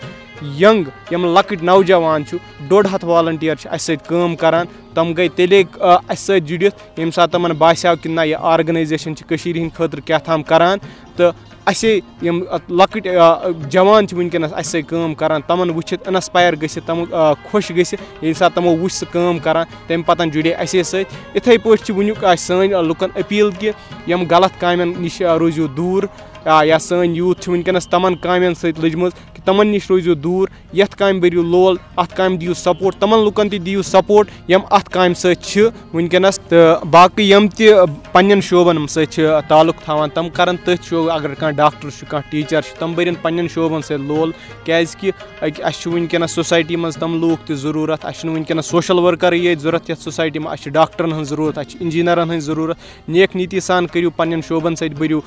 ینٛگ 0.60 0.90
یِم 1.12 1.26
لۄکٕٹۍ 1.26 1.64
نوجوان 1.64 2.26
چھُ 2.26 2.38
ڈۄڈ 2.70 2.88
ہَتھ 2.94 3.06
والنٹِیر 3.06 3.56
چھِ 3.56 3.68
اَسہِ 3.72 3.96
سۭتۍ 3.96 4.08
کٲم 4.08 4.36
کران 4.36 4.66
تِم 4.96 5.14
گٔے 5.18 5.28
تیٚلے 5.36 5.64
اَسہِ 5.82 6.18
سۭتۍ 6.18 6.46
جُڑِتھ 6.48 6.82
ییٚمہِ 6.98 7.14
ساتہٕ 7.14 7.32
تِمن 7.32 7.52
باسیٚو 7.58 7.96
کہِ 8.02 8.12
نہ 8.12 8.22
یہِ 8.26 8.38
آرگنایزیشن 8.54 9.16
چھِ 9.16 9.28
کٔشیٖر 9.28 9.56
ہِنٛدۍ 9.56 9.76
خٲطرٕ 9.78 10.06
کیاہ 10.06 10.20
تام 10.26 10.44
کران 10.44 10.78
تہٕ 11.16 11.32
اَسے 11.72 12.00
یِم 12.22 12.40
لۄکٕٹۍ 12.70 13.70
جوان 13.74 14.08
چھِ 14.08 14.18
وٕنکیٚنس 14.18 14.54
اَسہِ 14.54 14.72
سۭتۍ 14.72 14.88
کٲم 14.90 15.14
کران 15.20 15.42
تِمن 15.48 15.70
وٕچھِتھ 15.70 16.08
اِنسپایر 16.10 16.56
گٔژھِتھ 16.62 16.88
تِم 16.88 17.04
خۄش 17.52 17.70
گٔژھِتھ 17.78 18.02
ییٚمہِ 18.22 18.36
ساتہٕ 18.38 18.56
تِمو 18.56 18.76
وٕچھ 18.82 18.94
سُہ 18.94 19.06
کٲم 19.12 19.38
کران 19.44 19.66
تَمہِ 19.88 20.06
پَتہٕ 20.06 20.32
جُڑے 20.34 20.54
اَسے 20.54 20.84
سۭتۍ۔ 20.84 21.36
یِتھٕے 21.36 21.58
پٲٹھۍ 21.64 21.84
چھِ 21.86 21.96
وٕنیُک 21.96 22.26
سٲنۍ 22.38 22.84
لُکن 22.88 23.10
أپیٖل 23.22 23.52
کہِ 23.60 23.72
یِم 24.08 24.24
غلط 24.32 24.60
کامٮ۪ن 24.60 24.94
نِش 25.02 25.22
روٗزِو 25.22 25.68
دوٗر 25.78 26.04
یا 26.46 26.80
سٲنۍ 26.80 27.16
یوٗتھ 27.16 27.42
چھِ 27.42 27.52
وٕنکیٚنس 27.52 27.88
تِمن 27.88 28.16
کامٮ۪ن 28.16 28.54
سۭتۍ 28.56 28.84
لٔجمٕژ 28.84 29.12
تِمن 29.46 29.68
نِش 29.68 29.90
روٗزِو 29.90 30.14
دوٗر 30.14 30.48
یَتھ 30.74 30.96
کامہِ 30.98 31.22
بٔرِو 31.22 31.42
لول 31.42 31.76
اَتھ 31.96 32.16
کامہِ 32.16 32.40
دِیِو 32.40 32.54
سپوٹ 32.54 32.96
تِمن 33.00 33.24
لُکن 33.26 33.50
تہِ 33.50 33.60
دِیِو 33.66 33.82
سپوٹ 33.84 34.30
یِم 34.50 34.62
اَتھ 34.70 34.90
کامہِ 34.90 35.16
سۭتۍ 35.18 35.42
چھِ 35.44 35.68
وٕنکیٚنس 35.94 36.40
تہٕ 36.50 36.86
باقٕے 36.92 37.24
یِم 37.24 37.48
تہِ 37.58 37.70
پَنٕنٮ۪ن 38.12 38.42
شوبن 38.50 38.88
سۭتۍ 38.88 39.12
چھِ 39.12 39.28
تعلُق 39.48 39.84
تھاوان 39.86 40.10
تِم 40.14 40.30
کرن 40.34 40.58
تٔتھۍ 40.66 40.90
شوب 40.90 41.10
اَگر 41.12 41.34
کانٛہہ 41.34 41.58
ڈاکٹر 41.58 41.90
چھُ 41.90 42.06
کانٛہہ 42.10 42.30
ٹیٖچر 42.32 42.62
چھُ 42.62 42.80
تِم 42.80 42.94
بٔرِنۍ 42.94 43.22
پَنٕنٮ۪ن 43.22 43.48
شوبن 43.54 43.82
سۭتۍ 43.82 44.08
لول 44.08 44.32
کیازِ 44.66 44.96
کہِ 45.00 45.12
اَسہِ 45.42 45.82
چھُ 45.82 45.92
وٕنکیٚنس 45.92 46.32
سوسایٹی 46.32 46.76
منٛز 46.76 46.98
تِم 47.00 47.20
لوٗکھ 47.22 47.48
تہِ 47.48 47.56
ضروٗرت 47.56 48.06
اَسہِ 48.06 48.20
چھُنہٕ 48.20 48.36
وٕنکیٚنس 48.36 48.66
سوشَل 48.66 49.00
ؤرکَرٕے 49.00 49.38
ییٚتہِ 49.38 49.62
ضوٚرتھ 49.62 49.92
یَتھ 49.92 50.02
سوسایٹی 50.02 50.40
منٛز 50.40 50.54
اَسہِ 50.54 50.64
چھِ 50.64 50.72
ڈاکٹرن 50.74 51.12
ہٕنٛز 51.12 51.30
ضروٗرت 51.30 51.58
اَسہِ 51.58 51.72
چھِ 51.72 51.82
اِنجیٖنرن 51.82 52.30
ہٕنٛز 52.30 52.46
ضروٗرت 52.46 53.10
نیک 53.10 53.36
نیتی 53.36 53.60
سان 53.60 53.88
کٔرِو 53.88 54.10
پَنٕنٮ۪ن 54.10 54.42
شوبن 54.48 54.76
سۭتۍ 54.76 54.96
بٔرِو 54.98 55.20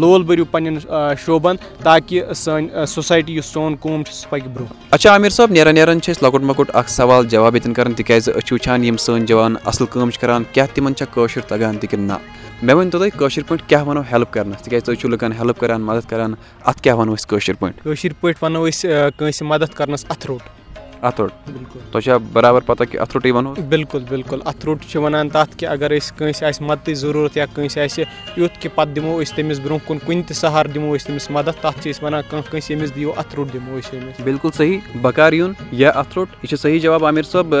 لول 0.00 0.22
بٔرِو 0.22 0.44
پَنٕنٮ۪ن 0.50 1.14
شوبن 1.24 1.56
تاکہِ 1.82 2.22
سٲنۍ 2.34 2.84
سوسایٹی 2.88 3.35
یُس 3.36 3.46
سون 3.46 3.76
قوم 3.80 4.02
چھُ 4.02 4.12
سُہ 4.14 4.30
پَکہِ 4.30 4.48
برونٛہہ۔ 4.54 4.74
اچھا 4.90 5.10
عامِر 5.12 5.30
صٲب 5.30 5.50
نیران 5.50 5.74
نیران 5.74 6.00
چھِ 6.00 6.12
أسۍ 6.12 6.22
لۄکُٹ 6.22 6.42
مۄکُٹ 6.42 6.70
اکھ 6.74 6.90
سوال 6.90 7.28
جواب 7.28 7.54
ییٚتٮ۪ن 7.54 7.72
کران 7.74 7.94
تِکیازِ 7.94 8.30
أسۍ 8.30 8.40
چھِ 8.46 8.52
وٕچھان 8.52 8.84
یِم 8.84 8.96
سٲنۍ 8.96 9.26
جوان 9.26 9.54
اَصٕل 9.64 9.86
کٲم 9.90 10.10
چھِ 10.10 10.20
کران 10.20 10.42
کیاہ 10.52 10.66
تِمن 10.74 10.94
چھا 10.94 11.04
کٲشُر 11.14 11.40
تَگان 11.48 11.78
تہِ 11.78 11.90
کِنہٕ 11.90 12.06
نہ؟ 12.06 12.16
مےٚ 12.62 12.76
ؤنۍ 12.76 12.90
تو 12.90 12.98
تُہۍ 12.98 13.18
کٲشِر 13.18 13.42
پٲٹھۍ 13.48 13.68
کیاہ 13.68 13.84
وَنو 13.84 14.00
ہیٚلٕپ 14.00 14.32
کرنَس؟ 14.32 14.62
تِکیازِ 14.62 14.84
تُہۍ 14.84 14.96
چھِو 15.00 15.08
لُکن 15.08 15.32
ہیٚلٕپ 15.32 15.58
کران 15.60 15.80
مدد 15.82 16.08
کران 16.10 16.34
اَتھ 16.64 16.82
کیاہ 16.82 16.96
وَنو 16.96 17.14
أسۍ 17.14 17.28
کٲشِر 17.28 17.54
پٲٹھۍ؟ 17.54 17.82
کٲشِر 17.84 18.12
پٲٹھۍ 18.20 18.38
وَنو 18.42 18.66
أسۍ 18.68 19.10
کٲنٛسہِ 19.16 19.46
مدد 19.46 19.74
کرنَس 19.74 20.04
اَتھٕ 20.08 20.26
روٚٹ 20.28 20.65
بِلکُل 21.02 21.80
تۄہہِ 21.92 22.02
چھا 22.04 22.16
برابر 22.32 22.60
پَتہ 22.66 22.84
کہِ 22.84 23.00
اَتھروٚٹٕے 23.00 23.30
وَنو 23.32 23.54
بِلکُل 23.68 24.04
بِلکُل 24.08 24.40
اَتھروٚٹ 24.44 24.84
چھِ 24.88 25.00
وَنان 25.02 25.28
تَتھ 25.28 25.56
کہِ 25.58 25.68
اگر 25.68 25.90
أسۍ 25.96 26.16
کٲنٛسہِ 26.18 26.48
آسہِ 26.48 26.66
مَدتٕچ 26.66 26.96
ضروٗرت 26.98 27.36
یا 27.36 27.46
کٲنٛسہِ 27.54 27.82
آسہِ 27.84 28.04
یُتھ 28.36 28.60
کہِ 28.60 28.70
پَتہٕ 28.74 28.94
دِمو 28.94 29.18
أسۍ 29.20 29.34
تٔمِس 29.36 29.60
برونٛہہ 29.60 29.86
کُن 29.86 29.98
کُنہِ 30.06 30.26
تہِ 30.28 30.36
سہارٕ 30.36 30.72
دِمو 30.74 30.94
أسۍ 30.94 31.06
تٔمِس 31.06 31.30
مَدَد 31.30 31.60
تَتھ 31.62 31.82
چھِ 31.82 31.90
أسۍ 31.90 32.04
وَنان 32.04 32.22
کانٛہہ 32.30 32.50
کٲنٛسہِ 32.50 32.70
ییٚمِس 32.70 32.94
دِیِو 32.94 33.12
اَتھروٚٹ 33.16 33.52
دِمو 33.52 33.78
أسۍ 33.78 33.96
أمِس 33.96 34.20
بِلکُل 34.24 34.50
صحیح 34.56 34.78
بَکار 35.02 35.32
یُن 35.32 35.52
یا 35.72 35.90
اَتھروٚٹ 35.90 36.28
یہِ 36.42 36.48
چھُ 36.48 36.58
صحیح 36.62 36.78
جواب 36.80 37.04
عامِر 37.04 37.22
صٲب 37.22 37.54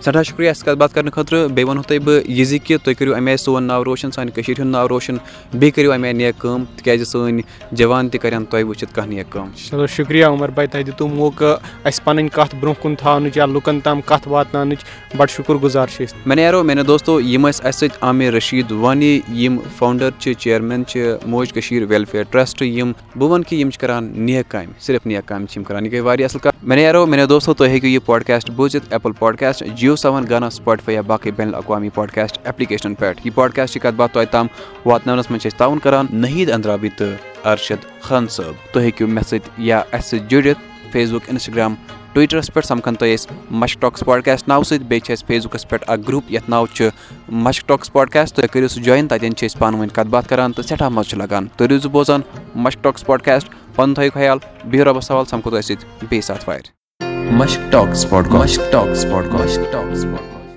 سٮ۪ٹھاہ 0.00 0.22
شُکریہ 0.22 0.50
اَسہِ 0.50 0.64
کَتھ 0.64 0.78
باتھ 0.78 0.94
کَرنہٕ 0.94 1.12
خٲطرٕ 1.14 1.48
بیٚیہِ 1.48 1.68
وَنہو 1.68 1.82
تۄہہِ 1.82 2.00
بہٕ 2.04 2.22
یہِ 2.30 2.44
زِ 2.46 2.58
کہِ 2.64 2.76
تُہۍ 2.84 2.94
کٔرِو 2.98 3.14
اَمہِ 3.14 3.28
آیہِ 3.28 3.38
سون 3.38 3.64
ناو 3.64 3.84
روشَن 3.84 4.10
سانہِ 4.10 4.34
کٔشیٖرِ 4.34 4.60
ہُنٛد 4.60 4.72
ناو 4.72 4.88
روشَن 4.88 5.16
بیٚیہِ 5.52 5.74
کٔرِو 5.74 5.92
اَمہِ 5.92 6.06
آیہِ 6.06 6.16
نیک 6.16 6.38
کٲم 6.40 6.64
تِکیٛازِ 6.76 7.06
سٲنۍ 7.06 7.42
جوان 7.72 8.08
تہِ 8.08 8.20
کَرن 8.20 8.44
تۄہہِ 8.44 8.64
وٕچھِتھ 8.64 8.94
کانٛہہ 8.94 9.14
نیک 9.14 9.32
کٲم 9.32 9.48
چلو 9.68 9.86
شُکریہ 9.86 10.24
عمر 10.26 10.48
بھاے 10.48 10.66
تۄہہِ 10.66 10.86
دِتوٗ 10.86 11.08
موقعہٕ 11.14 11.58
اَسہِ 11.84 12.04
پَنٕنۍ 12.04 12.28
کَتھ 12.32 12.54
برونٛہہ 12.60 12.77
کُن 12.82 12.94
تھاونٕچ 12.94 13.36
یا 13.36 13.46
لُکَن 13.46 13.80
تام 13.80 14.00
کَتھ 14.00 14.28
واتناونٕچ 14.28 14.78
بَڑٕ 15.16 15.30
شُکُر 15.30 15.54
گُزار 15.54 15.86
چھِ 15.86 16.04
مےٚ 16.26 16.36
نیرو 16.36 16.62
میانیو 16.64 16.84
دوستو 16.84 17.20
یِم 17.20 17.48
ٲسۍ 17.48 17.66
اَسہِ 17.66 17.88
سۭتۍ 17.88 17.98
عامِر 18.02 18.32
رٔشیٖد 18.32 18.72
وانی 18.72 19.20
یِم 19.32 19.58
فاوُنٛڈَر 19.76 20.10
چھِ 20.18 20.34
چِیَرمین 20.34 20.86
چھِ 20.86 21.14
موج 21.26 21.52
کٔشیٖر 21.52 21.84
ویلفِیَر 21.88 22.22
ٹرٛسٹ 22.30 22.62
یِم 22.62 22.92
بہٕ 23.16 23.28
وَنہٕ 23.28 23.48
کہِ 23.48 23.58
یِم 23.58 23.70
چھِ 23.70 23.80
کَران 23.80 24.12
نیک 24.14 24.48
کامہِ 24.48 24.80
صرف 24.80 25.06
نیک 25.06 25.28
کامہِ 25.28 25.48
چھِ 25.48 25.62
یہِ 25.70 25.92
گٔے 25.92 26.00
واریاہ 26.00 26.28
اَصٕل 26.28 26.40
کَتھ۔ 26.40 26.56
مےٚ 26.62 26.78
نیرو 26.78 27.06
میانیو 27.06 27.26
دوستو 27.26 27.54
تُہۍ 27.54 27.68
ہیٚکِو 27.68 27.86
یہِ 27.86 28.00
پاڈکاسٹ 28.06 28.50
بوٗزِتھ 28.50 28.86
ایپٕل 28.90 29.12
پاڈکاسٹ 29.18 29.64
جِیو 29.74 29.96
سیوَن 29.96 30.24
گانا 30.30 30.50
سٕپاٹفاے 30.50 30.94
یا 30.94 31.00
باقٕے 31.00 31.30
بین 31.30 31.48
الاقوامی 31.48 31.88
پاڈکاسٹ 31.88 32.38
ایپلِکیشنَن 32.44 32.94
پٮ۪ٹھ۔ 32.94 33.20
یہِ 33.24 33.34
پاڈکاسٹٕچ 33.34 33.82
کَتھ 33.82 33.94
باتھ 33.94 34.12
تۄہہِ 34.12 34.28
تام 34.30 34.46
واتناونَس 34.86 35.30
منٛز 35.30 35.42
چھِ 35.42 35.50
أسۍ 35.50 35.58
تاوُن 35.58 35.78
کَران۔ 35.78 36.06
نٔحیٖد 36.12 36.50
اندرابی 36.50 36.88
تہٕ 36.88 37.46
اَرشد 37.46 38.00
خان 38.00 38.28
صٲب۔ 38.28 38.72
تُہۍ 38.72 38.82
ہیٚکِو 38.82 39.06
مےٚ 39.06 39.22
سۭتۍ 39.22 39.50
یا 39.58 39.82
اَسہِ 39.92 40.18
سۭتۍ 40.18 40.28
جُڑِتھ 40.28 40.58
فیس 40.92 41.10
بُک 41.10 41.22
اِنسٹاگرٛام 41.28 41.74
ٹُوِٹرَس 42.18 42.50
پٮ۪ٹھ 42.52 42.66
سَمکھان 42.66 42.94
تۄہہِ 42.94 43.14
أسۍ 43.14 43.34
مَشک 43.50 43.80
ٹاکٕس 43.80 44.02
پاڈکاسٹ 44.04 44.48
ناوٕ 44.48 44.64
سۭتۍ 44.64 44.84
بیٚیہِ 44.88 45.04
چھِ 45.04 45.12
اَسہِ 45.12 45.26
فیس 45.26 45.44
بُکَس 45.46 45.68
پٮ۪ٹھ 45.68 45.84
اَکھ 45.86 46.00
گرُپ 46.08 46.30
یَتھ 46.32 46.48
ناو 46.50 46.66
چھُ 46.66 46.88
مَشک 47.28 47.68
ٹاکٕس 47.68 47.92
پاڈکاسٹ 47.92 48.36
تُہۍ 48.36 48.48
کٔرِو 48.52 48.68
سُہ 48.68 48.80
جویِن 48.82 49.08
تَتٮ۪ن 49.08 49.34
چھِ 49.36 49.46
أسۍ 49.46 49.58
پانہٕ 49.58 49.80
ؤنۍ 49.80 49.94
کَتھ 49.94 50.08
باتھ 50.08 50.28
کَران 50.28 50.52
تہٕ 50.52 50.64
سٮ۪ٹھاہ 50.68 50.88
مَزٕ 50.88 51.08
چھُ 51.10 51.18
لَگان 51.18 51.46
تُہۍ 51.56 51.68
روٗزِو 51.68 51.88
بوزان 51.88 52.20
مَشک 52.54 52.82
ٹاکٕس 52.84 53.06
پاڈکاسٹ 53.06 53.48
پَنُن 53.76 53.94
تھٲیِو 53.94 54.10
خیال 54.14 54.38
بِہِو 54.70 54.84
رۄبَس 54.84 55.06
سوال 55.06 55.24
سَمکھو 55.26 55.50
تۄہہِ 55.50 55.64
سۭتۍ 55.64 56.06
بیٚیہِ 56.08 56.24
ساتہٕ 56.24 56.48
وارِ 56.48 56.62